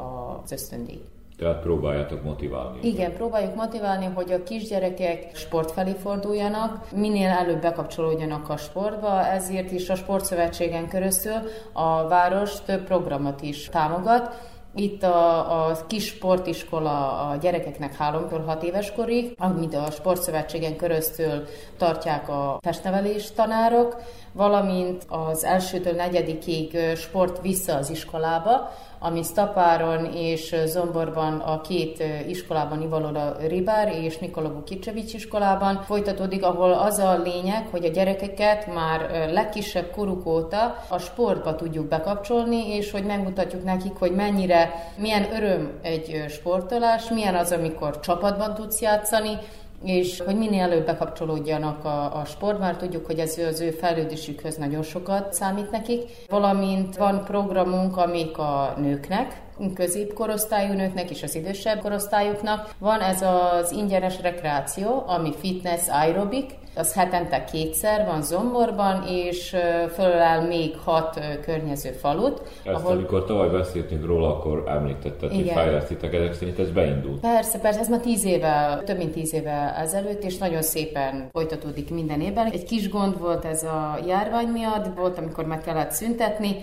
az 0.42 0.52
ösztöndíj. 0.52 1.02
Tehát 1.40 1.61
próbáljátok 1.62 2.22
motiválni. 2.22 2.79
Igen, 2.83 3.12
próbáljuk 3.12 3.55
motiválni, 3.55 4.05
hogy 4.14 4.33
a 4.33 4.42
kisgyerekek 4.42 5.37
sport 5.37 5.70
felé 5.70 5.92
forduljanak, 5.92 6.90
minél 6.92 7.29
előbb 7.29 7.61
bekapcsolódjanak 7.61 8.48
a 8.48 8.57
sportba, 8.57 9.26
ezért 9.26 9.70
is 9.70 9.90
a 9.90 9.94
Sportszövetségen 9.94 10.88
keresztül 10.88 11.33
a 11.72 12.09
város 12.09 12.62
több 12.62 12.85
programot 12.85 13.42
is 13.42 13.68
támogat, 13.68 14.48
Itt 14.74 15.03
a, 15.03 15.66
a 15.66 15.87
kis 15.87 16.07
sportiskola 16.07 17.29
a 17.29 17.37
gyerekeknek 17.37 17.96
3-6 17.98 18.62
éves 18.62 18.92
korig, 18.92 19.35
amit 19.38 19.74
a 19.74 19.90
sportszövetségen 19.90 20.76
köröztül 20.76 21.44
tartják 21.76 22.29
a 22.29 22.59
testnevelés 22.61 23.31
tanárok, 23.31 23.96
valamint 24.32 25.04
az 25.08 25.44
elsőtől 25.44 25.94
negyedikig 25.94 26.78
sport 26.96 27.40
vissza 27.42 27.74
az 27.74 27.90
iskolába, 27.90 28.70
ami 29.02 29.22
Stapáron 29.22 30.04
és 30.04 30.56
Zomborban 30.64 31.38
a 31.38 31.60
két 31.60 32.04
iskolában, 32.26 32.82
Ivaloda 32.82 33.36
Ribár 33.48 33.94
és 34.02 34.18
Nikola 34.18 34.52
Vukicsevics 34.52 35.14
iskolában 35.14 35.82
folytatódik, 35.82 36.44
ahol 36.44 36.72
az 36.72 36.98
a 36.98 37.18
lényeg, 37.24 37.66
hogy 37.70 37.84
a 37.84 37.88
gyerekeket 37.88 38.74
már 38.74 39.28
legkisebb 39.32 39.90
koruk 39.90 40.26
óta 40.26 40.76
a 40.88 40.98
sportba 40.98 41.54
tudjuk 41.54 41.86
bekapcsolni, 41.86 42.74
és 42.74 42.90
hogy 42.90 43.04
megmutatjuk 43.04 43.64
nekik, 43.64 43.92
hogy 43.98 44.12
mennyire, 44.12 44.92
milyen 44.96 45.32
öröm 45.32 45.78
egy 45.82 46.24
sportolás, 46.28 47.08
milyen 47.08 47.34
az, 47.34 47.52
amikor 47.52 48.00
csapatban 48.00 48.54
tudsz 48.54 48.80
játszani, 48.80 49.38
és 49.84 50.20
hogy 50.20 50.36
minél 50.36 50.62
előbb 50.62 50.86
bekapcsolódjanak 50.86 51.84
a, 51.84 52.20
a 52.20 52.24
sport, 52.24 52.58
már 52.58 52.76
tudjuk, 52.76 53.06
hogy 53.06 53.18
ez 53.18 53.38
az 53.38 53.60
ő 53.60 53.70
fejlődésükhöz 53.70 54.56
nagyon 54.56 54.82
sokat 54.82 55.32
számít 55.32 55.70
nekik, 55.70 56.02
valamint 56.28 56.96
van 56.96 57.24
programunk, 57.24 57.96
amik 57.96 58.38
a 58.38 58.74
nőknek, 58.76 59.42
középkorosztályú 59.74 60.72
nőknek 60.72 61.10
és 61.10 61.22
az 61.22 61.34
idősebb 61.34 61.80
korosztályuknak. 61.80 62.74
Van 62.78 63.00
ez 63.00 63.22
az 63.22 63.72
ingyenes 63.72 64.20
rekreáció, 64.20 65.04
ami 65.06 65.32
fitness 65.40 65.88
aerobik, 65.88 66.50
az 66.74 66.94
hetente 66.94 67.44
kétszer 67.44 68.06
van 68.06 68.22
Zomborban, 68.22 69.04
és 69.09 69.56
fölel 69.94 70.46
még 70.46 70.76
hat 70.85 71.20
környező 71.42 71.90
falut. 71.90 72.42
Ezt 72.64 72.76
ahol... 72.76 72.92
amikor 72.92 73.24
tavaly 73.24 73.48
beszéltünk 73.48 74.06
róla, 74.06 74.28
akkor 74.37 74.64
említetted, 74.66 75.35
hogy 75.35 75.50
fejlesztitek, 75.54 76.14
ezek 76.14 76.35
szerint 76.35 76.59
ez 76.59 76.70
beindult. 76.70 77.20
Persze, 77.20 77.59
persze, 77.59 77.80
ez 77.80 77.88
már 77.88 78.00
tíz 78.00 78.24
éve, 78.24 78.83
több 78.85 78.96
mint 78.96 79.12
tíz 79.12 79.35
éve 79.35 79.74
ezelőtt, 79.78 80.22
és 80.22 80.38
nagyon 80.38 80.62
szépen 80.62 81.28
folytatódik 81.33 81.90
minden 81.90 82.20
évben. 82.20 82.46
Egy 82.46 82.64
kis 82.64 82.88
gond 82.88 83.18
volt 83.18 83.44
ez 83.44 83.62
a 83.62 83.98
járvány 84.06 84.48
miatt, 84.48 84.96
volt, 84.96 85.18
amikor 85.18 85.44
meg 85.44 85.61
kellett 85.61 85.90
szüntetni, 85.90 86.56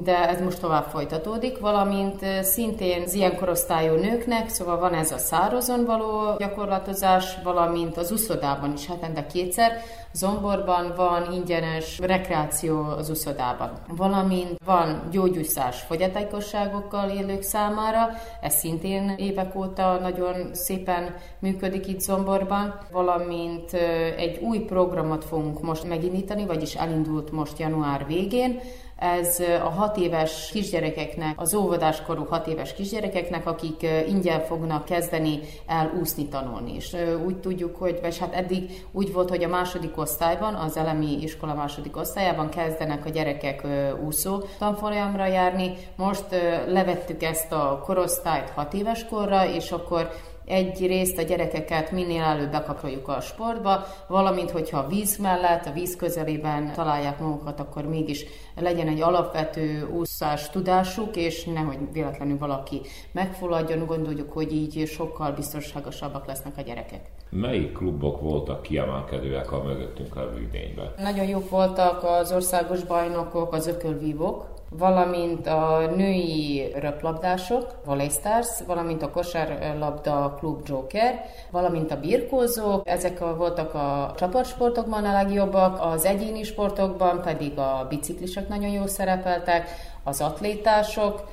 de 0.00 0.28
ez 0.28 0.40
most 0.40 0.60
tovább 0.60 0.84
folytatódik, 0.84 1.58
valamint 1.58 2.24
szintén 2.42 3.02
az 3.02 3.14
ilyen 3.14 3.36
korosztályú 3.36 3.94
nőknek, 3.94 4.48
szóval 4.48 4.78
van 4.78 4.94
ez 4.94 5.12
a 5.12 5.18
szárazon 5.18 5.84
való 5.84 6.36
gyakorlatozás, 6.38 7.36
valamint 7.44 7.96
az 7.96 8.10
uszodában 8.10 8.72
is 8.72 8.86
hetente 8.86 9.26
kétszer, 9.26 9.72
Zomborban 10.14 10.92
van 10.96 11.32
ingyenes 11.32 11.98
rekreáció 11.98 12.82
az 12.82 13.10
uszodában, 13.10 13.70
valamint 13.88 14.56
van 14.64 15.02
gyógyúszás 15.10 15.80
fogyatékosságokkal 15.80 17.10
élők 17.10 17.42
számára, 17.42 18.08
ez 18.40 18.54
szintén 18.54 19.14
évek 19.16 19.54
óta 19.56 19.98
nagyon 20.00 20.54
szépen 20.54 21.14
működik 21.38 21.86
itt 21.86 22.00
Zomborban, 22.00 22.78
valamint 22.90 23.72
egy 24.16 24.38
új 24.42 24.58
programot 24.58 25.24
fogunk 25.24 25.62
most 25.62 25.84
megindítani, 25.84 26.46
vagyis 26.46 26.74
elindult 26.74 27.32
most 27.32 27.58
január 27.58 28.06
végén, 28.06 28.60
ez 28.98 29.40
a 29.64 29.68
hat 29.68 29.96
éves 29.96 30.50
kisgyerekeknek, 30.52 31.40
az 31.40 31.54
óvodáskorú 31.54 32.24
hat 32.24 32.46
éves 32.46 32.74
kisgyerekeknek, 32.74 33.46
akik 33.46 33.86
ingyen 34.08 34.40
fognak 34.40 34.84
kezdeni 34.84 35.40
el 35.66 35.92
úszni 36.00 36.28
tanulni. 36.28 36.74
És 36.74 36.96
úgy 37.26 37.36
tudjuk, 37.36 37.76
hogy, 37.76 37.98
vagy 38.02 38.18
hát 38.18 38.34
eddig 38.34 38.84
úgy 38.92 39.12
volt, 39.12 39.28
hogy 39.28 39.44
a 39.44 39.48
második 39.48 39.98
osztályban, 39.98 40.54
az 40.54 40.76
elemi 40.76 41.22
iskola 41.22 41.54
második 41.54 41.96
osztályában 41.96 42.48
kezdenek 42.48 43.06
a 43.06 43.10
gyerekek 43.10 43.66
úszó 44.04 44.42
tanfolyamra 44.58 45.26
járni. 45.26 45.72
Most 45.96 46.24
levettük 46.66 47.22
ezt 47.22 47.52
a 47.52 47.82
korosztályt 47.84 48.50
hat 48.50 48.74
éves 48.74 49.06
korra, 49.06 49.46
és 49.46 49.70
akkor 49.70 50.10
egy 50.52 50.86
részt 50.86 51.18
a 51.18 51.22
gyerekeket 51.22 51.90
minél 51.90 52.22
előbb 52.22 52.50
bekapcsoljuk 52.50 53.08
a 53.08 53.20
sportba, 53.20 53.86
valamint 54.08 54.50
hogyha 54.50 54.78
a 54.78 54.86
víz 54.86 55.16
mellett, 55.16 55.66
a 55.66 55.72
víz 55.72 55.96
közelében 55.96 56.72
találják 56.72 57.20
magukat, 57.20 57.60
akkor 57.60 57.84
mégis 57.84 58.24
legyen 58.56 58.88
egy 58.88 59.00
alapvető 59.00 59.88
úszás 59.92 60.50
tudásuk, 60.50 61.16
és 61.16 61.44
nehogy 61.44 61.78
véletlenül 61.92 62.38
valaki 62.38 62.80
megfulladjon, 63.12 63.86
gondoljuk, 63.86 64.32
hogy 64.32 64.52
így 64.52 64.86
sokkal 64.86 65.32
biztonságosabbak 65.32 66.26
lesznek 66.26 66.52
a 66.56 66.62
gyerekek. 66.62 67.00
Melyik 67.30 67.72
klubok 67.72 68.20
voltak 68.20 68.62
kiemelkedőek 68.62 69.52
a 69.52 69.62
mögöttünk 69.62 70.16
a 70.16 70.30
idényben? 70.48 70.92
Nagyon 70.98 71.28
jók 71.28 71.50
voltak 71.50 72.02
az 72.04 72.32
országos 72.32 72.84
bajnokok, 72.84 73.52
az 73.52 73.66
ökölvívók, 73.66 74.51
valamint 74.78 75.46
a 75.46 75.90
női 75.96 76.72
röplabdások, 76.74 77.74
Volley 77.84 78.08
Stars, 78.08 78.48
valamint 78.66 79.02
a 79.02 79.10
kosárlabda 79.10 80.36
klub 80.38 80.60
Joker, 80.66 81.24
valamint 81.50 81.90
a 81.90 82.00
birkózók. 82.00 82.88
Ezek 82.88 83.20
a, 83.20 83.36
voltak 83.36 83.74
a 83.74 84.14
csapatsportokban 84.16 85.04
a 85.04 85.12
legjobbak, 85.12 85.80
az 85.80 86.04
egyéni 86.04 86.42
sportokban 86.42 87.22
pedig 87.22 87.58
a 87.58 87.86
biciklisek 87.88 88.48
nagyon 88.48 88.70
jól 88.70 88.88
szerepeltek, 88.88 89.68
az 90.04 90.20
atlétások, 90.20 91.24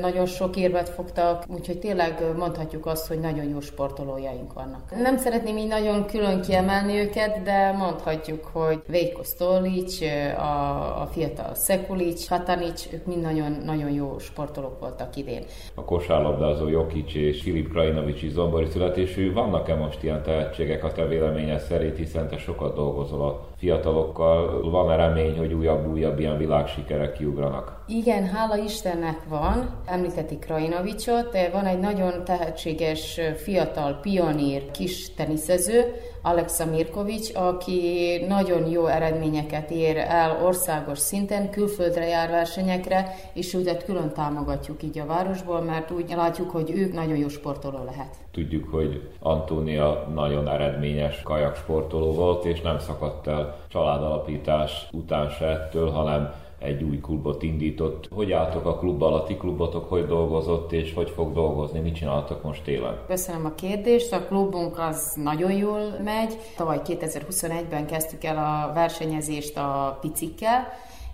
nagyon 0.00 0.26
sok 0.26 0.56
érvet 0.56 0.88
fogtak, 0.88 1.44
úgyhogy 1.48 1.78
tényleg 1.78 2.22
mondhatjuk 2.36 2.86
azt, 2.86 3.06
hogy 3.08 3.20
nagyon 3.20 3.44
jó 3.44 3.60
sportolójaink 3.60 4.52
vannak. 4.52 4.82
Nem 5.02 5.16
szeretném 5.18 5.56
így 5.56 5.68
nagyon 5.68 6.06
külön 6.06 6.40
kiemelni 6.40 6.98
őket, 6.98 7.42
de 7.42 7.72
mondhatjuk, 7.72 8.44
hogy 8.52 8.82
Vejko 8.86 9.22
Stolic, 9.22 10.00
a, 10.36 11.02
a 11.02 11.06
fiatal 11.12 11.54
Szekulic, 11.54 12.28
Katanic, 12.28 12.88
ők 12.92 13.06
mind 13.06 13.22
nagyon, 13.22 13.56
nagyon 13.64 13.90
jó 13.90 14.18
sportolók 14.18 14.80
voltak 14.80 15.16
idén. 15.16 15.42
A 15.74 15.84
kosárlabdázó 15.84 16.68
Jokic 16.68 17.14
és 17.14 17.42
Filip 17.42 17.70
Krajinovics 17.70 18.22
is 18.22 18.30
zombori 18.32 18.66
születésű. 18.66 19.32
Vannak-e 19.32 19.74
most 19.74 20.02
ilyen 20.02 20.22
tehetségek 20.22 20.84
a 20.84 20.92
te 20.92 21.06
véleményed 21.06 21.60
szerint, 21.60 21.96
hiszen 21.96 22.28
te 22.28 22.38
sokat 22.38 22.74
dolgozol 22.74 23.20
a 23.20 23.49
fiatalokkal. 23.60 24.70
Van-e 24.70 24.96
remény, 24.96 25.38
hogy 25.38 25.52
újabb-újabb 25.52 26.18
ilyen 26.18 26.38
világsikerek 26.38 27.12
kiugranak? 27.12 27.84
Igen, 27.86 28.26
hála 28.26 28.56
Istennek 28.56 29.18
van. 29.28 29.80
Említeti 29.86 30.38
Krajinovicsot, 30.38 31.36
van 31.52 31.64
egy 31.66 31.78
nagyon 31.78 32.24
tehetséges 32.24 33.20
fiatal 33.36 33.98
pionír 34.02 34.70
kis 34.70 35.14
teniszező, 35.14 35.94
Alexa 36.22 36.66
Mirkovics, 36.66 37.34
aki 37.34 37.80
nagyon 38.28 38.68
jó 38.70 38.86
eredményeket 38.86 39.70
ér 39.70 39.96
el 39.96 40.44
országos 40.44 40.98
szinten, 40.98 41.50
külföldre 41.50 42.06
jár 42.06 42.30
versenyekre, 42.30 43.14
és 43.32 43.54
őket 43.54 43.84
külön 43.84 44.12
támogatjuk 44.12 44.82
így 44.82 44.98
a 44.98 45.06
városból, 45.06 45.60
mert 45.60 45.90
úgy 45.90 46.12
látjuk, 46.16 46.50
hogy 46.50 46.70
ők 46.70 46.92
nagyon 46.92 47.16
jó 47.16 47.28
sportoló 47.28 47.84
lehet. 47.84 48.16
Tudjuk, 48.30 48.68
hogy 48.68 49.08
Antónia 49.18 50.08
nagyon 50.14 50.48
eredményes 50.48 51.22
kajak 51.22 51.56
sportoló 51.56 52.12
volt, 52.12 52.44
és 52.44 52.60
nem 52.60 52.78
szakadt 52.78 53.26
el 53.26 53.49
családalapítás 53.68 54.88
után 54.92 55.28
se 55.28 55.46
ettől, 55.46 55.90
hanem 55.90 56.34
egy 56.60 56.82
új 56.82 57.00
klubot 57.00 57.42
indított. 57.42 58.08
Hogy 58.14 58.32
álltok 58.32 58.66
a 58.66 58.78
klubbal, 58.78 59.14
a 59.14 59.24
ti 59.24 59.36
klubotok 59.36 59.88
hogy 59.88 60.06
dolgozott, 60.06 60.72
és 60.72 60.94
hogy 60.94 61.10
fog 61.10 61.32
dolgozni, 61.32 61.80
mit 61.80 61.94
csináltok 61.94 62.42
most 62.42 62.62
télen? 62.62 62.98
Köszönöm 63.06 63.44
a 63.44 63.54
kérdést, 63.54 64.12
a 64.12 64.24
klubunk 64.24 64.78
az 64.78 65.12
nagyon 65.22 65.52
jól 65.52 65.80
megy. 66.04 66.36
Tavaly 66.56 66.80
2021-ben 66.84 67.86
kezdtük 67.86 68.24
el 68.24 68.36
a 68.36 68.72
versenyezést 68.72 69.56
a 69.56 69.98
picikkel, 70.00 70.68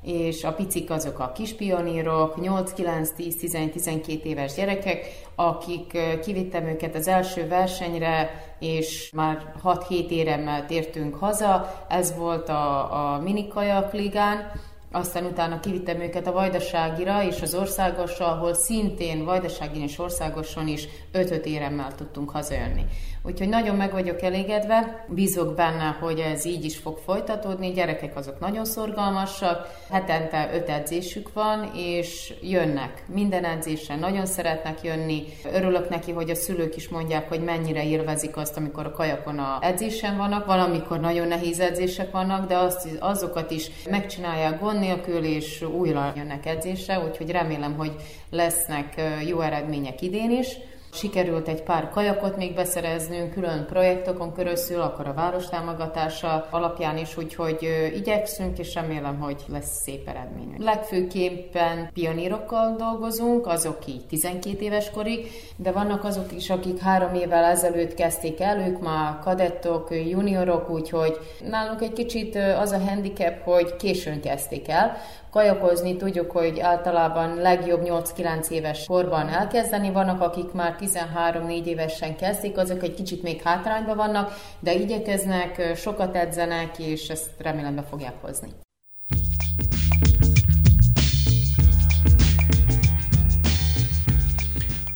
és 0.07 0.45
a 0.45 0.53
picik 0.53 0.91
azok 0.91 1.19
a 1.19 1.33
kispionírok, 1.33 2.41
8, 2.41 2.73
9, 2.73 3.11
10, 3.11 3.37
11, 3.37 3.73
12 3.73 4.29
éves 4.29 4.55
gyerekek, 4.55 5.25
akik 5.35 5.99
kivittem 6.23 6.67
őket 6.67 6.95
az 6.95 7.09
első 7.09 7.49
versenyre, 7.49 8.31
és 8.59 9.11
már 9.15 9.53
6-7 9.65 10.09
éremmel 10.09 10.67
tértünk 10.67 11.15
haza. 11.15 11.85
Ez 11.89 12.17
volt 12.17 12.49
a, 12.49 13.15
a 13.15 13.21
minikajak 13.21 13.93
ligán, 13.93 14.53
aztán 14.93 15.25
utána 15.25 15.61
kivittem 15.61 16.01
őket 16.01 16.27
a 16.27 16.33
Vajdaságira 16.33 17.25
és 17.25 17.43
az 17.43 17.55
országosra, 17.55 18.27
ahol 18.27 18.55
szintén 18.55 19.25
Vajdaságin 19.25 19.83
és 19.83 19.99
országoson 19.99 20.69
is 20.69 20.89
5-5 21.13 21.45
éremmel 21.45 21.95
tudtunk 21.95 22.31
hazajönni. 22.31 22.85
Úgyhogy 23.27 23.49
nagyon 23.49 23.77
meg 23.77 23.93
vagyok 23.93 24.23
elégedve, 24.23 25.05
bízok 25.09 25.55
benne, 25.55 25.97
hogy 26.01 26.19
ez 26.19 26.45
így 26.45 26.65
is 26.65 26.77
fog 26.77 26.99
folytatódni, 26.99 27.73
gyerekek 27.73 28.17
azok 28.17 28.41
nagyon 28.41 28.65
szorgalmasak, 28.65 29.69
hetente 29.91 30.51
öt 30.53 30.69
edzésük 30.69 31.33
van, 31.33 31.71
és 31.75 32.35
jönnek. 32.43 33.03
Minden 33.07 33.45
edzésen 33.45 33.99
nagyon 33.99 34.27
szeretnek 34.27 34.83
jönni. 34.83 35.25
Örülök 35.53 35.89
neki, 35.89 36.13
hogy 36.13 36.31
a 36.31 36.35
szülők 36.35 36.77
is 36.77 36.89
mondják, 36.89 37.29
hogy 37.29 37.41
mennyire 37.41 37.85
élvezik 37.85 38.37
azt, 38.37 38.57
amikor 38.57 38.87
a 38.87 38.93
kajakon 38.93 39.39
a 39.39 39.59
edzésen 39.61 40.17
vannak, 40.17 40.47
valamikor 40.47 41.01
nagyon 41.01 41.29
nehéz 41.29 41.61
edzések 41.61 42.11
vannak, 42.11 42.49
de 42.49 42.57
azt, 42.57 42.89
azokat 42.99 43.51
is 43.51 43.71
megcsinálják 43.91 44.61
gond 44.61 44.79
nélkül, 44.79 45.25
és 45.25 45.63
újra 45.63 46.13
jönnek 46.17 46.47
edzésre, 46.47 47.01
úgyhogy 47.09 47.31
remélem, 47.31 47.77
hogy 47.77 47.93
lesznek 48.31 48.95
jó 49.27 49.41
eredmények 49.41 50.03
idén 50.03 50.31
is 50.31 50.49
Sikerült 50.97 51.49
egy 51.49 51.63
pár 51.63 51.91
kajakot 51.91 52.37
még 52.37 52.55
beszereznünk, 52.55 53.33
külön 53.33 53.67
projektokon 53.67 54.33
körözül, 54.33 54.81
akkor 54.81 55.07
a 55.07 55.13
város 55.13 55.49
támogatása 55.49 56.47
alapján 56.51 56.97
is, 56.97 57.17
úgyhogy 57.17 57.91
igyekszünk, 57.95 58.59
és 58.59 58.75
remélem, 58.75 59.19
hogy 59.19 59.45
lesz 59.49 59.83
szép 59.83 60.09
eredményünk. 60.09 60.63
Legfőképpen 60.63 61.91
pionírokkal 61.93 62.75
dolgozunk, 62.79 63.47
azok 63.47 63.87
így 63.87 64.07
12 64.07 64.65
éves 64.65 64.91
korig, 64.91 65.27
de 65.57 65.73
vannak 65.73 66.05
azok 66.05 66.33
is, 66.33 66.51
akik 66.51 66.79
három 66.79 67.15
évvel 67.15 67.45
ezelőtt 67.45 67.95
kezdték 67.95 68.41
el, 68.41 68.61
ők 68.61 68.81
már 68.81 69.19
kadettok, 69.19 69.89
juniorok, 69.91 70.71
úgyhogy 70.71 71.19
nálunk 71.51 71.83
egy 71.83 71.93
kicsit 71.93 72.37
az 72.37 72.71
a 72.71 72.79
handicap, 72.79 73.43
hogy 73.45 73.77
későn 73.77 74.21
kezdték 74.21 74.69
el, 74.69 74.97
kajakozni 75.37 75.97
tudjuk, 75.97 76.31
hogy 76.31 76.61
általában 76.61 77.35
legjobb 77.35 77.83
8-9 77.85 78.49
éves 78.49 78.85
korban 78.87 79.29
elkezdeni. 79.29 79.91
Vannak, 79.91 80.21
akik 80.21 80.53
már 80.53 80.77
13-4 80.81 81.65
évesen 81.65 82.17
kezdik, 82.17 82.59
azok 82.59 82.83
egy 82.83 82.95
kicsit 82.95 83.23
még 83.23 83.43
hátrányban 83.43 83.97
vannak, 83.97 84.33
de 84.61 84.75
igyekeznek, 84.75 85.77
sokat 85.77 86.17
edzenek, 86.17 86.79
és 86.79 87.09
ezt 87.09 87.31
remélem 87.39 87.75
be 87.75 87.83
fogják 87.83 88.15
hozni. 88.21 88.66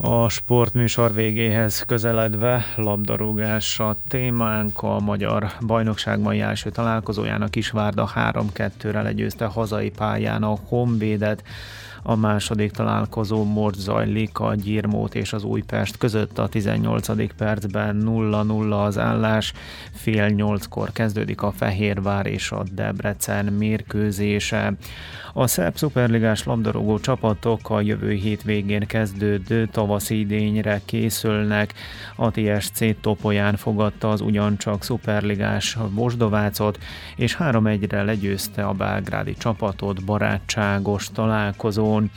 A 0.03 0.29
sportműsor 0.29 1.15
végéhez 1.15 1.83
közeledve 1.83 2.65
labdarúgás 2.77 3.81
a 3.81 3.97
témánk 4.09 4.83
a 4.83 5.01
magyar 5.01 5.53
bajnokság 5.67 6.21
mai 6.21 6.41
első 6.41 6.71
találkozójának 6.71 7.51
Kisvárda 7.51 8.11
3-2-re 8.15 9.03
legyőzte 9.03 9.45
hazai 9.45 9.91
pályán 9.91 10.43
a 10.43 10.59
Honvédet. 10.69 11.43
A 12.03 12.17
második 12.17 12.71
találkozó 12.71 13.45
most 13.45 13.75
zajlik 13.75 14.39
a 14.39 14.55
Gyirmót 14.55 15.15
és 15.15 15.33
az 15.33 15.45
Újpest 15.45 15.97
között 15.97 16.39
a 16.39 16.49
18. 16.49 17.35
percben 17.35 18.03
0-0 18.07 18.85
az 18.85 18.99
állás. 18.99 19.53
Fél 19.93 20.27
nyolckor 20.27 20.93
kezdődik 20.93 21.43
a 21.43 21.53
Fehérvár 21.53 22.27
és 22.27 22.51
a 22.51 22.63
Debrecen 22.73 23.45
mérkőzése. 23.45 24.75
A 25.33 25.47
szerb 25.47 25.77
szuperligás 25.77 26.45
labdarúgó 26.45 26.99
csapatok 26.99 27.71
a 27.71 27.81
jövő 27.81 28.13
hét 28.13 28.43
végén 28.43 28.87
kezdődő 28.87 29.67
tavaszi 29.67 30.19
idényre 30.19 30.81
készülnek. 30.85 31.75
A 32.17 32.31
TSC 32.31 33.01
Topolyán 33.01 33.57
fogadta 33.57 34.11
az 34.11 34.21
ugyancsak 34.21 34.83
szuperligás 34.83 35.79
Bosdovácot, 35.95 36.79
és 37.17 37.37
3-1-re 37.41 38.03
legyőzte 38.03 38.65
a 38.65 38.73
belgrádi 38.73 39.35
csapatot 39.35 40.05
barátságos 40.05 41.11
találkozón. 41.91 42.11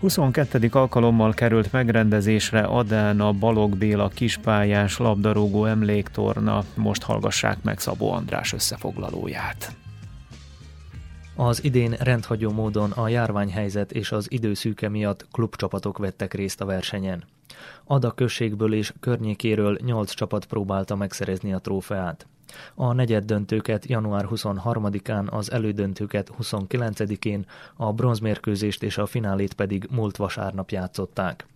22. 0.00 0.68
alkalommal 0.72 1.32
került 1.32 1.72
megrendezésre 1.72 2.60
Adán 2.60 3.20
a 3.20 3.32
Balog 3.32 3.76
Béla 3.76 4.08
kispályás 4.08 4.98
labdarúgó 4.98 5.64
emléktorna. 5.64 6.64
Most 6.74 7.02
hallgassák 7.02 7.62
meg 7.62 7.78
Szabó 7.78 8.12
András 8.12 8.52
összefoglalóját. 8.52 9.76
Az 11.36 11.64
idén 11.64 11.90
rendhagyó 11.98 12.50
módon 12.50 12.90
a 12.90 13.08
járványhelyzet 13.08 13.92
és 13.92 14.12
az 14.12 14.26
időszűke 14.30 14.88
miatt 14.88 15.26
klubcsapatok 15.32 15.98
vettek 15.98 16.34
részt 16.34 16.60
a 16.60 16.64
versenyen. 16.64 17.24
Ada 17.84 18.10
községből 18.10 18.74
és 18.74 18.92
környékéről 19.00 19.78
8 19.84 20.12
csapat 20.14 20.44
próbálta 20.44 20.96
megszerezni 20.96 21.52
a 21.52 21.58
trófeát. 21.58 22.26
A 22.74 22.92
negyed 22.92 23.24
döntőket 23.24 23.86
január 23.86 24.26
23-án, 24.30 25.30
az 25.30 25.52
elődöntőket 25.52 26.30
29-én, 26.42 27.46
a 27.76 27.92
bronzmérkőzést 27.92 28.82
és 28.82 28.98
a 28.98 29.06
finálét 29.06 29.54
pedig 29.54 29.88
múlt 29.90 30.16
vasárnap 30.16 30.70
játszották. 30.70 31.46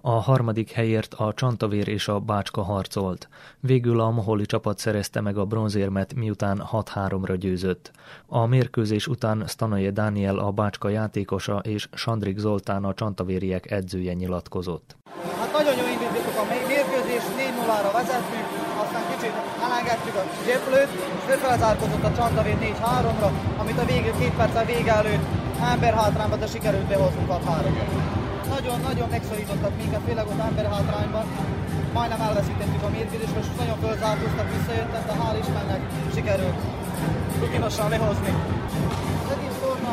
A 0.00 0.10
harmadik 0.10 0.70
helyért 0.70 1.14
a 1.14 1.32
Csantavér 1.32 1.88
és 1.88 2.08
a 2.08 2.18
Bácska 2.18 2.62
harcolt. 2.62 3.28
Végül 3.60 4.00
a 4.00 4.10
Moholi 4.10 4.46
csapat 4.46 4.78
szerezte 4.78 5.20
meg 5.20 5.38
a 5.38 5.44
bronzérmet, 5.44 6.14
miután 6.14 6.62
6-3-ra 6.72 7.36
győzött. 7.38 7.90
A 8.26 8.46
mérkőzés 8.46 9.06
után 9.06 9.44
Stanoje 9.46 9.90
Dániel 9.90 10.38
a 10.38 10.50
Bácska 10.50 10.88
játékosa 10.88 11.58
és 11.58 11.88
Sandrik 11.92 12.38
Zoltán 12.38 12.84
a 12.84 12.94
Csantavériek 12.94 13.70
edzője 13.70 14.12
nyilatkozott. 14.12 14.96
Hát 15.38 15.52
nagyon 15.52 15.76
jó 15.76 15.84
indítottuk 15.84 16.38
a 16.38 16.44
mérkőzés, 16.44 17.22
4-0-ra 17.22 17.92
vezettünk, 17.92 18.60
aztán 18.60 18.69
kicsit 19.20 19.36
elengedtük 19.66 20.16
a 20.22 20.24
zseplőt, 20.46 20.90
és 21.28 21.34
felzárkozott 21.44 22.04
a 22.04 22.12
Csantavér 22.18 22.56
4-3-ra, 22.60 23.28
amit 23.60 23.78
a 23.78 23.84
végül 23.84 24.14
két 24.20 24.34
perccel 24.40 24.64
vége 24.64 24.94
előtt 25.02 25.24
ember 25.72 25.94
hátrányba, 25.94 26.36
de 26.36 26.46
sikerült 26.46 26.88
behoznunk 26.92 27.30
a 27.30 27.38
3 27.46 27.78
nagyon-nagyon 28.54 29.08
megszorítottak 29.14 29.74
minket, 29.80 30.00
főleg 30.06 30.26
ott 30.32 30.42
ember 30.48 30.66
hátrányban. 30.74 31.24
Majdnem 31.96 32.20
elveszítettük 32.28 32.82
a 32.88 32.90
mérkőzést, 32.96 33.34
most 33.36 33.58
nagyon 33.62 33.78
fölzárkóztak, 33.84 34.48
visszajöttek, 34.54 35.04
de 35.08 35.14
hál' 35.20 35.38
Istennek 35.42 35.82
sikerült 36.14 36.58
rutinosan 37.40 37.88
lehozni. 37.94 38.32
Egész 39.34 39.58
torna, 39.64 39.92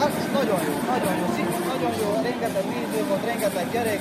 hát 0.00 0.12
nagyon 0.38 0.60
jó, 0.66 0.74
nagyon 0.92 1.14
jó, 1.20 1.26
nagyon 1.72 1.92
jó, 2.00 2.08
rengeteg 2.28 2.64
néző 2.74 3.00
volt, 3.08 3.24
rengeteg 3.30 3.66
gyerek, 3.74 4.00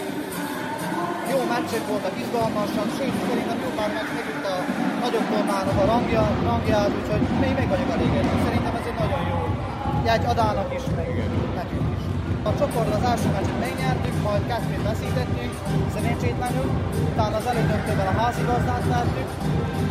jó 1.34 1.40
meccsek 1.54 1.84
voltak, 1.92 2.14
izgalmasak, 2.24 2.90
sőt, 2.98 3.16
szerintem 3.30 3.58
jó 3.64 3.70
pár 3.78 3.90
meccs 3.98 4.12
megült 4.18 4.46
a 4.54 4.56
nagyobb 5.04 5.28
tornának 5.32 5.78
a 5.84 5.86
rangja, 5.92 6.24
rangját, 6.50 6.92
úgyhogy 6.98 7.24
még 7.44 7.54
meg 7.60 7.68
vagyok 7.74 7.90
elégedve. 7.96 8.36
Szerintem 8.46 8.74
ez 8.80 8.86
egy 8.92 9.00
nagyon 9.04 9.24
jó 9.32 9.40
jegy 10.08 10.26
Adának 10.32 10.70
is, 10.78 10.86
meg 10.98 11.08
nekünk 11.60 11.88
is. 11.98 12.04
A 12.50 12.52
csoport 12.60 12.92
az 12.98 13.04
első 13.12 13.30
meccset 13.36 13.60
megnyertük, 13.66 14.16
majd 14.28 14.44
kettőt 14.50 14.84
veszítettünk, 14.90 15.54
szerencsétlenül, 15.96 16.68
utána 17.12 17.36
az 17.42 17.48
elődöntőben 17.52 18.08
a 18.12 18.16
házigazdát 18.22 18.86
vertük, 18.94 19.30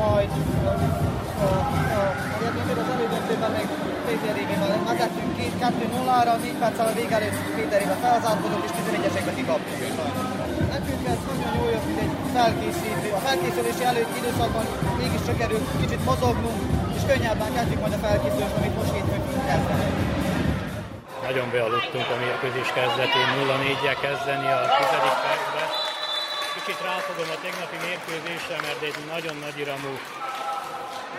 majd 0.03 0.31
a, 0.71 0.75
a, 1.45 1.47
a, 1.47 1.99
a, 1.99 2.03
az 2.83 2.89
elődöntőben 2.95 3.51
meg 3.57 3.67
Péterével 4.07 4.79
vezettünk 4.89 5.33
két, 5.39 5.55
2-0-ra, 5.61 6.33
4 6.43 6.53
perccel 6.63 6.87
a 6.87 6.95
vége 6.99 7.15
előtt 7.19 7.39
Péterével 7.57 7.99
felzárkodott, 8.05 8.65
és 8.65 8.73
11-esekbe 8.77 9.33
kikaptunk. 9.35 10.28
Ez 11.13 11.21
nagyon 11.31 11.53
jó 11.59 11.65
jött, 11.75 11.89
egy 12.05 12.15
felkészítő. 12.37 13.09
A 13.19 13.21
felkészülési 13.27 13.85
előtti 13.93 14.17
időszakban 14.23 14.65
mégis 15.03 15.23
csak 15.27 15.37
került 15.43 15.67
kicsit 15.83 16.03
mozognunk, 16.11 16.61
és 16.97 17.03
könnyebben 17.11 17.51
kezdjük 17.57 17.81
majd 17.83 17.95
a 17.99 18.01
felkészülést, 18.07 18.57
amit 18.59 18.75
most 18.79 18.93
hétfőn 18.95 19.23
kezdeni. 19.51 19.87
Nagyon 21.29 21.47
bealudtunk 21.55 22.09
a 22.15 22.17
mérkőzés 22.25 22.71
kezdetén, 22.79 23.29
0-4-jel 23.39 23.99
kezdeni 24.07 24.49
a 24.59 24.61
tizedik 24.77 25.17
percbe. 25.25 25.63
Kicsit 26.57 26.81
ráfogom 26.89 27.29
a 27.37 27.39
tegnapi 27.45 27.79
mérkőzésre, 27.87 28.57
mert 28.67 28.81
egy 28.89 28.99
nagyon 29.15 29.37
nagy 29.45 29.59
iramú, 29.65 29.93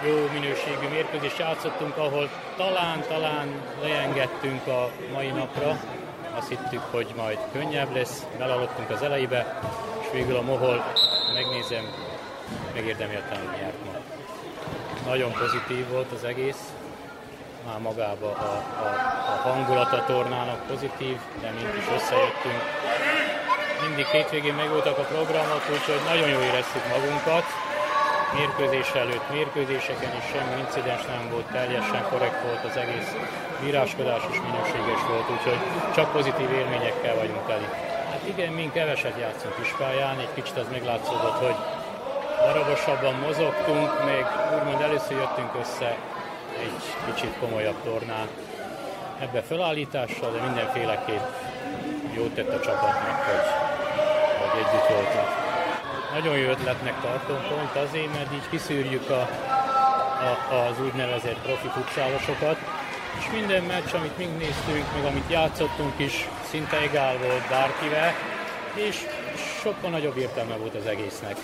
jó 0.08 0.17
minőségű 0.38 0.88
mérkőzést 0.95 1.38
játszottunk, 1.38 1.97
ahol 1.97 2.30
talán-talán 2.58 3.47
leengedtünk 3.82 4.67
a 4.67 4.91
mai 5.13 5.30
napra. 5.39 5.69
Azt 6.39 6.49
hittük, 6.49 6.84
hogy 6.91 7.13
majd 7.15 7.38
könnyebb 7.52 7.95
lesz, 7.95 8.25
belaludtunk 8.38 8.89
az 8.89 9.02
elejébe, 9.02 9.60
és 10.02 10.08
végül 10.12 10.36
a 10.36 10.41
Mohol, 10.41 10.84
megnézem, 11.34 11.86
megérdemelten 12.73 13.39
nyert 13.60 13.86
ma. 13.86 13.91
Nagyon 15.10 15.32
pozitív 15.32 15.88
volt 15.89 16.12
az 16.12 16.23
egész, 16.23 16.73
már 17.65 17.80
magába 17.80 18.28
a, 18.28 18.54
a, 18.84 18.88
a 19.34 19.49
hangulat 19.49 19.93
a 19.93 20.04
tornának 20.06 20.67
pozitív, 20.67 21.17
de 21.41 21.49
mint 21.49 21.78
is 21.78 21.88
összejöttünk. 21.95 22.62
Mindig 23.88 24.06
hétvégén 24.06 24.54
megvoltak 24.54 24.97
a 24.97 25.10
programok, 25.13 25.63
úgyhogy 25.71 26.02
nagyon 26.06 26.30
jól 26.30 26.41
éreztük 26.41 26.88
magunkat. 26.88 27.45
Mérkőzés 28.38 28.92
előtt, 29.04 29.30
mérkőzéseken 29.32 30.13
is 30.20 30.26
semmi 30.34 30.56
incidens 30.63 31.06
nem 31.06 31.30
volt, 31.32 31.46
teljesen 31.46 32.04
korrekt 32.10 32.42
volt 32.48 32.63
az 32.70 32.76
egész 32.84 33.10
bíráskodás 33.62 34.24
is 34.32 34.39
minőséges 34.48 35.02
volt, 35.10 35.30
úgyhogy 35.36 35.60
csak 35.96 36.12
pozitív 36.12 36.52
élményekkel 36.52 37.15
vagyunk 37.15 37.46
teli. 37.48 37.68
Hát 38.12 38.24
igen, 38.34 38.52
mi 38.54 38.70
keveset 38.74 39.20
játszunk 39.20 39.56
ispályán, 39.62 40.20
egy 40.20 40.34
kicsit 40.34 40.58
az 40.58 40.68
meglátszódott, 40.72 41.39
hogy 41.46 41.58
darabosabban 42.44 43.15
mozogtunk, 43.15 43.89
még 44.06 44.26
úgymond 44.56 44.82
először 44.82 45.18
jöttünk 45.18 45.52
össze 45.62 45.98
egy 46.60 46.82
kicsit 47.06 47.34
komolyabb 47.39 47.80
tornán. 47.84 48.28
Ebbe 49.20 49.42
felállítással, 49.42 50.32
de 50.32 50.42
mindenféleképp 50.42 51.28
jót 52.15 52.34
tett 52.34 52.54
a 52.54 52.60
csapatnak, 52.60 53.24
hogy, 53.30 53.48
hogy 54.39 54.60
együtt 54.60 54.88
voltak. 54.88 55.38
Nagyon 56.13 56.38
jó 56.38 56.50
ötletnek 56.50 57.02
tartom 57.02 57.38
pont 57.50 57.88
azért, 57.88 58.13
mert 58.13 58.34
így 58.34 58.50
kiszűrjük 58.50 59.10
a, 59.10 59.22
a, 60.30 60.56
az 60.56 60.82
úgynevezett 60.82 61.39
profi 61.41 61.67
futszálosokat, 61.67 62.58
és 63.19 63.26
minden 63.34 63.63
meccs, 63.63 63.93
amit 63.93 64.17
mi 64.17 64.26
néztünk, 64.26 64.86
meg 64.95 65.06
amit 65.06 65.30
játszottunk 65.30 65.93
is, 66.00 66.30
szinte 66.50 66.78
egál 66.78 67.17
volt 67.17 67.50
bárkivel, 67.50 68.13
és 68.74 68.95
sokkal 69.62 69.89
nagyobb 69.89 70.18
értelme 70.18 70.55
volt 70.55 70.76
az 70.76 70.86
egésznek. 70.86 71.36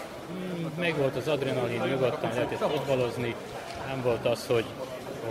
Meg 0.80 0.97
volt 0.97 1.16
az 1.16 1.28
adrenalin, 1.28 1.82
nyugodtan 1.82 2.30
lehetett 2.34 2.72
futballozni, 2.72 3.36
nem 3.88 4.01
volt 4.01 4.26
az, 4.26 4.47
hogy 4.47 4.66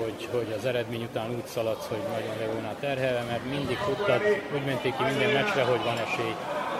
hogy, 0.02 0.28
hogy 0.32 0.54
az 0.58 0.64
eredmény 0.64 1.02
után 1.02 1.30
úgy 1.30 1.46
szaladsz, 1.46 1.86
hogy 1.88 2.02
nagyon 2.12 2.34
le 2.38 2.46
volna 2.52 2.74
terhelve, 2.80 3.22
mert 3.22 3.44
mindig 3.50 3.78
tudtad, 3.86 4.22
úgy 4.54 4.64
menték 4.64 4.96
ki 4.96 5.02
minden 5.02 5.30
meccsre, 5.30 5.62
hogy 5.62 5.82
van 5.84 5.98
esély, 5.98 6.34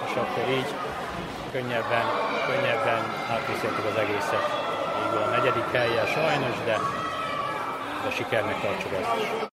és 0.06 0.14
akkor 0.14 0.48
így 0.58 0.66
könnyebben, 1.54 2.06
könnyebben 2.46 3.02
átviszéltük 3.34 3.84
az 3.90 3.96
egészet. 4.04 4.46
Végül 5.02 5.22
a 5.26 5.30
negyedik 5.36 5.62
helyen 5.62 6.06
sajnos, 6.06 6.56
de, 6.64 6.76
de 8.04 8.10
sikernek 8.10 8.60
tartsuk 8.60 8.92
ezt. 8.92 9.52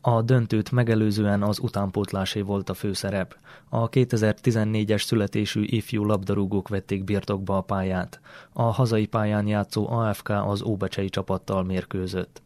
A 0.00 0.22
döntőt 0.22 0.70
megelőzően 0.70 1.42
az 1.42 1.58
utánpótlásé 1.58 2.40
volt 2.40 2.70
a 2.70 2.74
főszerep. 2.74 3.36
A 3.68 3.88
2014-es 3.88 5.02
születésű 5.04 5.62
ifjú 5.64 6.04
labdarúgók 6.04 6.68
vették 6.68 7.04
birtokba 7.04 7.56
a 7.56 7.60
pályát. 7.60 8.20
A 8.52 8.62
hazai 8.62 9.06
pályán 9.06 9.46
játszó 9.46 9.90
AFK 9.90 10.28
az 10.28 10.62
Óbecsei 10.62 11.08
csapattal 11.08 11.64
mérkőzött. 11.64 12.42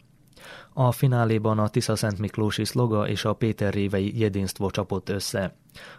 A 0.76 0.92
fináléban 0.92 1.58
a 1.58 1.68
Tisza 1.68 1.96
Szent 1.96 2.18
Miklósi 2.18 2.64
szloga 2.64 3.08
és 3.08 3.24
a 3.24 3.32
Péter 3.32 3.72
Révei 3.72 4.20
Jedinstvo 4.20 4.70
csapott 4.70 5.08
össze. 5.08 5.54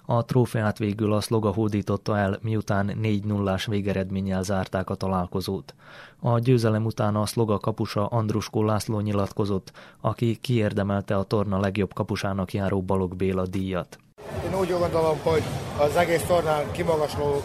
A 0.05 0.25
trófeát 0.25 0.77
végül 0.77 1.13
a 1.13 1.21
szloga 1.21 1.51
hódította 1.51 2.17
el, 2.17 2.39
miután 2.41 2.91
4 3.01 3.23
0 3.23 3.57
végeredménnyel 3.65 4.43
zárták 4.43 4.89
a 4.89 4.95
találkozót. 4.95 5.73
A 6.19 6.39
győzelem 6.39 6.85
után 6.85 7.15
a 7.15 7.25
szloga 7.25 7.57
kapusa 7.57 8.05
Andruskó 8.05 8.63
László 8.63 8.99
nyilatkozott, 8.99 9.71
aki 10.01 10.37
kiérdemelte 10.41 11.15
a 11.17 11.23
torna 11.23 11.59
legjobb 11.59 11.93
kapusának 11.93 12.53
járó 12.53 12.81
Balog 12.81 13.15
Béla 13.15 13.47
díjat. 13.47 13.97
Én 14.45 14.59
úgy 14.59 14.69
gondolom, 14.69 15.17
hogy 15.23 15.43
az 15.79 15.95
egész 15.95 16.23
tornán 16.23 16.71
kimagasló 16.71 17.41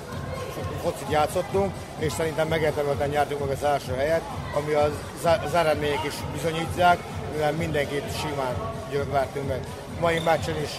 focit 0.82 1.10
játszottunk, 1.10 1.72
és 1.98 2.12
szerintem 2.12 2.48
megérdemelten 2.48 3.08
nyertünk 3.08 3.40
meg 3.40 3.50
az 3.50 3.64
első 3.64 3.92
helyet, 3.92 4.22
ami 4.56 4.72
az, 4.72 4.92
az 5.44 5.54
eredmények 5.54 6.04
is 6.04 6.14
bizonyítják, 6.32 7.19
mivel 7.40 7.56
mindenkit 7.56 8.18
simán 8.20 8.54
vertünk 9.10 9.48
meg. 9.48 9.60
Mai 10.00 10.18
meccsen 10.18 10.56
is 10.62 10.70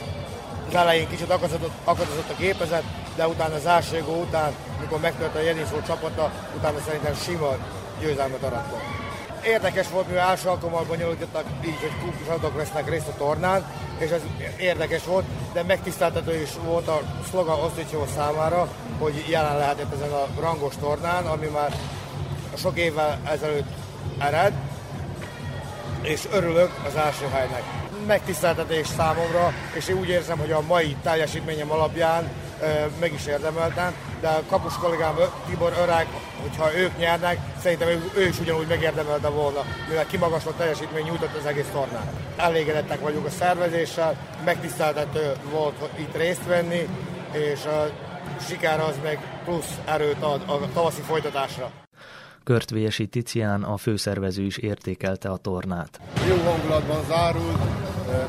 az 0.68 0.76
elején 0.76 1.10
kicsit 1.10 1.30
akadozott, 1.30 1.72
akadozott 1.84 2.30
a 2.30 2.40
gépezet, 2.40 2.84
de 3.16 3.28
utána 3.28 3.56
az 3.56 3.94
gól 4.06 4.18
után, 4.18 4.54
mikor 4.80 5.00
megtört 5.00 5.36
a 5.36 5.42
Jeniszó 5.42 5.82
csapata, 5.88 6.32
utána 6.58 6.80
szerintem 6.86 7.16
sima 7.16 7.56
győzelmet 8.00 8.44
arattak. 8.44 8.82
Érdekes 9.46 9.90
volt, 9.90 10.08
mivel 10.08 10.30
első 10.30 10.48
alkalommal 10.48 10.84
bonyolítottak 10.84 11.44
így, 11.66 11.80
hogy 11.80 12.00
klubcsapatok 12.00 12.56
vesznek 12.56 12.90
részt 12.90 13.08
a 13.08 13.18
tornán, 13.18 13.66
és 13.98 14.10
ez 14.10 14.22
érdekes 14.58 15.04
volt, 15.06 15.26
de 15.54 15.64
megtiszteltető 15.64 16.42
is 16.42 16.50
volt 16.66 16.88
a 16.88 17.02
szlogan 17.30 17.60
Oszticsó 17.60 18.06
számára, 18.16 18.68
hogy 19.00 19.26
jelen 19.30 19.58
lehetett 19.58 19.94
ezen 19.94 20.12
a 20.12 20.28
rangos 20.40 20.74
tornán, 20.80 21.26
ami 21.26 21.46
már 21.46 21.76
sok 22.58 22.78
évvel 22.78 23.20
ezelőtt 23.24 23.70
ered, 24.20 24.54
és 26.02 26.28
örülök 26.32 26.72
az 26.86 26.96
első 26.96 27.26
helynek. 27.32 27.64
Megtiszteltetés 28.08 28.88
számomra, 28.88 29.54
és 29.74 29.88
én 29.88 29.98
úgy 29.98 30.10
érzem, 30.10 30.38
hogy 30.38 30.52
a 30.52 30.62
mai 30.62 30.96
teljesítményem 31.04 31.72
alapján 31.72 32.30
meg 33.00 33.14
is 33.14 33.26
érdemeltem, 33.26 33.96
de 34.22 34.28
a 34.28 34.44
kapus 34.50 34.78
kollégám 34.78 35.16
Tibor 35.50 35.74
Öreg, 35.82 36.08
hogyha 36.42 36.76
ők 36.76 36.98
nyernek, 36.98 37.38
szerintem 37.62 37.88
ő, 37.88 38.12
ő 38.16 38.28
is 38.28 38.40
ugyanúgy 38.40 38.68
megérdemelte 38.68 39.28
volna, 39.28 39.64
mivel 39.90 40.06
kimagasló 40.06 40.52
teljesítmény 40.52 41.04
nyújtott 41.04 41.36
az 41.40 41.46
egész 41.46 41.70
tornán. 41.74 42.10
Elégedettek 42.38 43.00
vagyunk 43.00 43.26
a 43.26 43.30
szervezéssel, 43.30 44.16
megtiszteltető 44.46 45.32
volt 45.52 45.76
itt 45.96 46.18
részt 46.18 46.46
venni, 46.46 46.88
és 47.32 47.66
a 47.66 47.90
siker 48.48 48.80
az 48.80 48.96
meg 49.04 49.20
plusz 49.46 49.80
erőt 49.86 50.22
ad 50.22 50.42
a 50.46 50.60
tavaszi 50.74 51.02
folytatásra. 51.02 51.81
Körtvési 52.44 53.08
Ticián, 53.08 53.64
a 53.64 53.78
főszervező 53.78 54.44
is 54.44 54.58
értékelte 54.58 55.30
a 55.30 55.38
tornát. 55.38 56.00
Jó 56.30 56.36
hangulatban 56.36 57.04
zárult, 57.06 57.62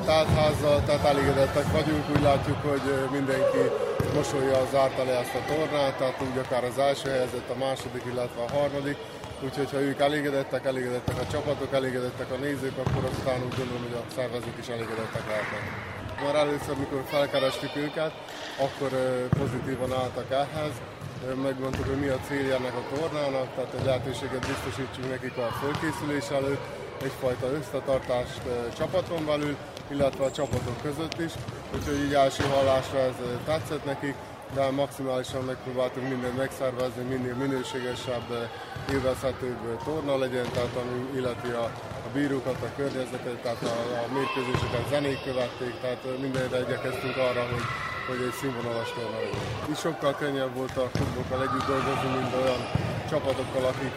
táltházzal, 0.04 0.82
tehát 0.84 1.04
elégedettek 1.04 1.72
vagyunk, 1.72 2.04
úgy 2.16 2.22
látjuk, 2.22 2.56
hogy 2.56 2.82
mindenki 3.10 3.62
mosolya 4.14 4.66
zárta 4.72 5.04
le 5.04 5.18
ezt 5.18 5.34
a 5.34 5.54
tornát, 5.54 5.94
tehát 5.98 6.22
úgy 6.22 6.38
akár 6.44 6.64
az 6.64 6.78
első 6.78 7.08
helyzet, 7.08 7.50
a 7.54 7.58
második, 7.58 8.02
illetve 8.12 8.42
a 8.42 8.52
harmadik. 8.58 8.96
Úgyhogy 9.44 9.70
ha 9.70 9.80
ők 9.80 10.00
elégedettek, 10.00 10.64
elégedettek 10.64 11.18
a 11.20 11.26
csapatok, 11.26 11.72
elégedettek 11.72 12.30
a 12.30 12.36
nézők, 12.36 12.76
akkor 12.84 13.04
aztán 13.12 13.38
úgy 13.46 13.56
gondolom, 13.58 13.82
hogy 13.82 13.98
a 14.02 14.04
szervezők 14.16 14.58
is 14.62 14.68
elégedettek 14.68 15.24
lehetnek. 15.30 15.64
Már 16.24 16.34
először, 16.34 16.76
mikor 16.78 17.02
felkerestük 17.06 17.76
őket, 17.76 18.12
akkor 18.64 18.90
pozitívan 19.40 19.92
álltak 20.02 20.30
ehhez, 20.30 20.74
megmondtuk, 21.42 21.86
hogy 21.86 22.00
mi 22.00 22.08
a 22.08 22.18
célja 22.28 22.54
ennek 22.54 22.74
a 22.74 22.94
tornának, 22.94 23.54
tehát 23.54 23.74
egy 23.78 23.84
lehetőséget 23.84 24.46
biztosítsunk 24.46 25.08
nekik 25.10 25.36
a 25.36 25.56
fölkészülés 25.60 26.28
előtt, 26.28 26.64
egyfajta 27.02 27.46
összetartást 27.46 28.42
csapaton 28.76 29.26
belül, 29.26 29.56
illetve 29.90 30.24
a 30.24 30.30
csapatok 30.30 30.82
között 30.82 31.20
is, 31.20 31.32
úgyhogy 31.74 32.04
így 32.04 32.14
első 32.14 32.44
hallásra 32.44 32.98
ez 32.98 33.14
tetszett 33.44 33.84
nekik, 33.84 34.14
de 34.54 34.70
maximálisan 34.70 35.44
megpróbáltunk 35.44 36.08
mindent 36.08 36.36
megszervezni, 36.36 37.02
minél 37.02 37.34
minőségesebb, 37.34 38.50
élvezhetőbb 38.92 39.82
torna 39.84 40.18
legyen, 40.18 40.46
tehát 40.52 40.76
ami 40.82 41.18
illeti 41.18 41.50
a, 41.50 41.64
a 42.06 42.08
bírókat, 42.12 42.62
a 42.62 42.76
környezetet, 42.76 43.42
tehát 43.42 43.62
a, 43.62 43.74
a 44.04 44.12
mérkőzéseket 44.12 44.88
zenék 44.90 45.22
követték, 45.24 45.80
tehát 45.80 46.02
mindenre 46.20 46.60
igyekeztünk 46.60 47.16
arra, 47.16 47.42
hogy 47.52 47.91
hogy 48.06 48.20
egy 48.26 48.36
színvonalas 48.40 48.90
torna 48.92 49.18
legyen. 49.18 49.44
Így 49.70 49.76
sokkal 49.86 50.14
könnyebb 50.14 50.54
volt 50.54 50.76
a 50.76 50.90
klubokkal 50.92 51.42
együtt 51.46 51.66
dolgozni, 51.66 52.08
mint 52.18 52.34
olyan 52.42 52.62
csapatokkal, 53.10 53.64
akik 53.64 53.96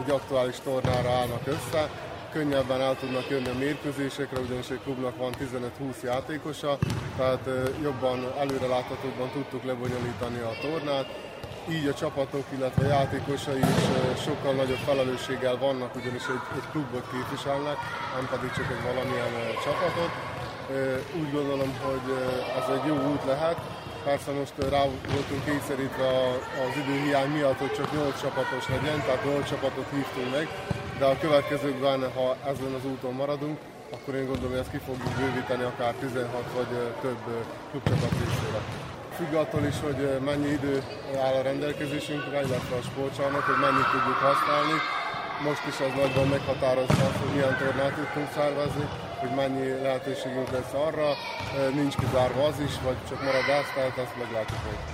egy 0.00 0.10
aktuális 0.10 0.58
tornára 0.64 1.10
állnak 1.10 1.46
össze. 1.46 1.90
Könnyebben 2.32 2.80
el 2.80 2.96
tudnak 2.98 3.28
jönni 3.28 3.48
a 3.48 3.58
mérkőzésekre, 3.58 4.38
ugyanis 4.40 4.68
egy 4.70 4.80
klubnak 4.84 5.16
van 5.16 5.32
15-20 5.40 6.02
játékosa, 6.02 6.78
tehát 7.16 7.48
jobban 7.82 8.18
előreláthatóbban 8.38 9.30
tudtuk 9.32 9.64
lebonyolítani 9.64 10.38
a 10.38 10.52
tornát. 10.60 11.06
Így 11.70 11.86
a 11.86 11.94
csapatok, 11.94 12.44
illetve 12.56 12.84
a 12.84 12.88
játékosai 12.88 13.58
is 13.58 13.84
sokkal 14.22 14.52
nagyobb 14.52 14.82
felelősséggel 14.88 15.56
vannak, 15.58 15.94
ugyanis 15.94 16.22
egy, 16.34 16.44
egy 16.58 16.68
klubot 16.70 17.06
képviselnek, 17.12 17.76
nem 18.14 18.26
pedig 18.30 18.50
csak 18.56 18.68
egy 18.70 18.82
valamilyen 18.82 19.32
csapatot 19.64 20.33
úgy 21.20 21.30
gondolom, 21.32 21.70
hogy 21.86 22.06
ez 22.58 22.68
egy 22.76 22.86
jó 22.86 22.96
út 23.12 23.24
lehet. 23.26 23.58
Persze 24.04 24.30
most 24.40 24.54
rá 24.70 24.82
voltunk 25.14 25.44
kényszerítve 25.44 26.08
az 26.66 26.74
időhiány 26.82 27.30
miatt, 27.36 27.58
hogy 27.64 27.74
csak 27.78 27.92
8 27.92 28.20
csapatos 28.20 28.64
legyen, 28.74 28.98
tehát 29.06 29.24
8 29.24 29.48
csapatot 29.48 29.88
hívtunk 29.94 30.30
meg, 30.36 30.46
de 30.98 31.04
a 31.04 31.18
következőkben, 31.24 32.00
ha 32.16 32.26
ezen 32.50 32.72
az 32.78 32.84
úton 32.92 33.14
maradunk, 33.14 33.58
akkor 33.94 34.14
én 34.14 34.26
gondolom, 34.30 34.50
hogy 34.50 34.64
ezt 34.64 34.74
ki 34.74 34.80
fogjuk 34.88 35.12
bővíteni 35.18 35.64
akár 35.72 35.92
16 35.94 36.52
vagy 36.56 36.70
több 37.04 37.22
klubcsapat 37.70 38.14
részére. 38.20 38.60
Függ 39.16 39.32
attól 39.42 39.64
is, 39.72 39.78
hogy 39.86 40.00
mennyi 40.28 40.50
idő 40.58 40.76
áll 41.24 41.34
a 41.40 41.46
rendelkezésünkre, 41.50 42.38
illetve 42.46 42.76
a 42.76 42.86
sportcsarnok, 42.88 43.44
hogy 43.50 43.60
mennyit 43.66 43.90
tudjuk 43.94 44.20
használni. 44.28 44.76
Most 45.48 45.64
is 45.70 45.78
az 45.86 45.92
nagyban 46.00 46.26
meghatározza, 46.34 47.04
hogy 47.20 47.32
milyen 47.34 47.56
tornát 47.60 47.94
tudtunk 47.98 48.28
szervezni, 48.38 48.86
hogy 49.26 49.36
mennyi 49.36 49.68
lehetőségünk 49.82 50.50
lesz 50.50 50.72
arra, 50.72 51.10
nincs 51.74 51.94
kizárva 51.96 52.44
az 52.44 52.60
is, 52.60 52.80
vagy 52.84 52.96
csak 53.08 53.22
marad 53.22 53.48
az, 53.60 53.66
tehát 53.74 53.98
ezt 53.98 54.16
meglátjuk 54.18 54.60
még. 54.64 54.93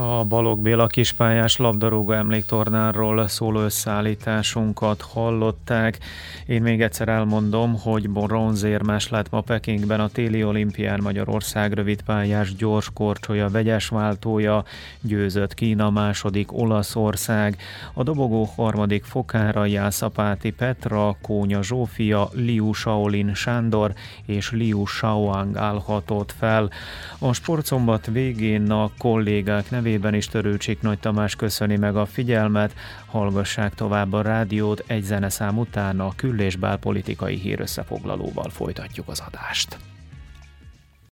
A 0.00 0.24
Balog 0.24 0.60
Béla 0.60 0.86
kispályás 0.86 1.56
labdarúgó 1.56 2.12
emléktornáról 2.12 3.28
szóló 3.28 3.60
összeállításunkat 3.60 5.02
hallották. 5.02 5.98
Én 6.46 6.62
még 6.62 6.82
egyszer 6.82 7.08
elmondom, 7.08 7.80
hogy 7.80 8.08
bronzérmes 8.10 9.08
lett 9.08 9.30
ma 9.30 9.40
Pekingben 9.40 10.00
a 10.00 10.08
téli 10.08 10.44
olimpián 10.44 11.00
Magyarország 11.02 11.72
rövidpályás 11.72 12.54
gyors 12.54 12.90
korcsolya 12.94 13.48
vegyes 13.48 13.88
váltója, 13.88 14.64
győzött 15.00 15.54
Kína 15.54 15.90
második 15.90 16.58
Olaszország, 16.58 17.56
a 17.94 18.02
dobogó 18.02 18.44
harmadik 18.56 19.04
fokára 19.04 19.66
Jászapáti 19.66 20.50
Petra, 20.50 21.16
Kónya 21.22 21.62
Zsófia, 21.62 22.28
Liu 22.32 22.72
Shaolin 22.72 23.34
Sándor 23.34 23.92
és 24.26 24.50
Liu 24.50 24.84
Shaoang 24.84 25.56
állhatott 25.56 26.34
fel. 26.38 26.70
A 27.18 27.32
sportszombat 27.32 28.06
végén 28.06 28.70
a 28.70 28.90
kollégák 28.98 29.70
nevében 29.70 29.86
nevében 29.88 30.14
is 30.14 30.26
Törőcsik 30.26 30.80
Nagy 30.80 30.98
Tamás 30.98 31.36
köszöni 31.36 31.76
meg 31.76 31.96
a 31.96 32.06
figyelmet, 32.06 32.74
hallgassák 33.06 33.74
tovább 33.74 34.12
a 34.12 34.22
rádiót, 34.22 34.84
egy 34.86 35.02
zeneszám 35.02 35.58
után 35.58 36.00
a 36.00 36.12
küll- 36.16 36.40
és 36.40 36.56
belpolitikai 36.56 37.36
hírösszefoglalóval 37.36 38.48
folytatjuk 38.50 39.08
az 39.08 39.22
adást. 39.26 39.78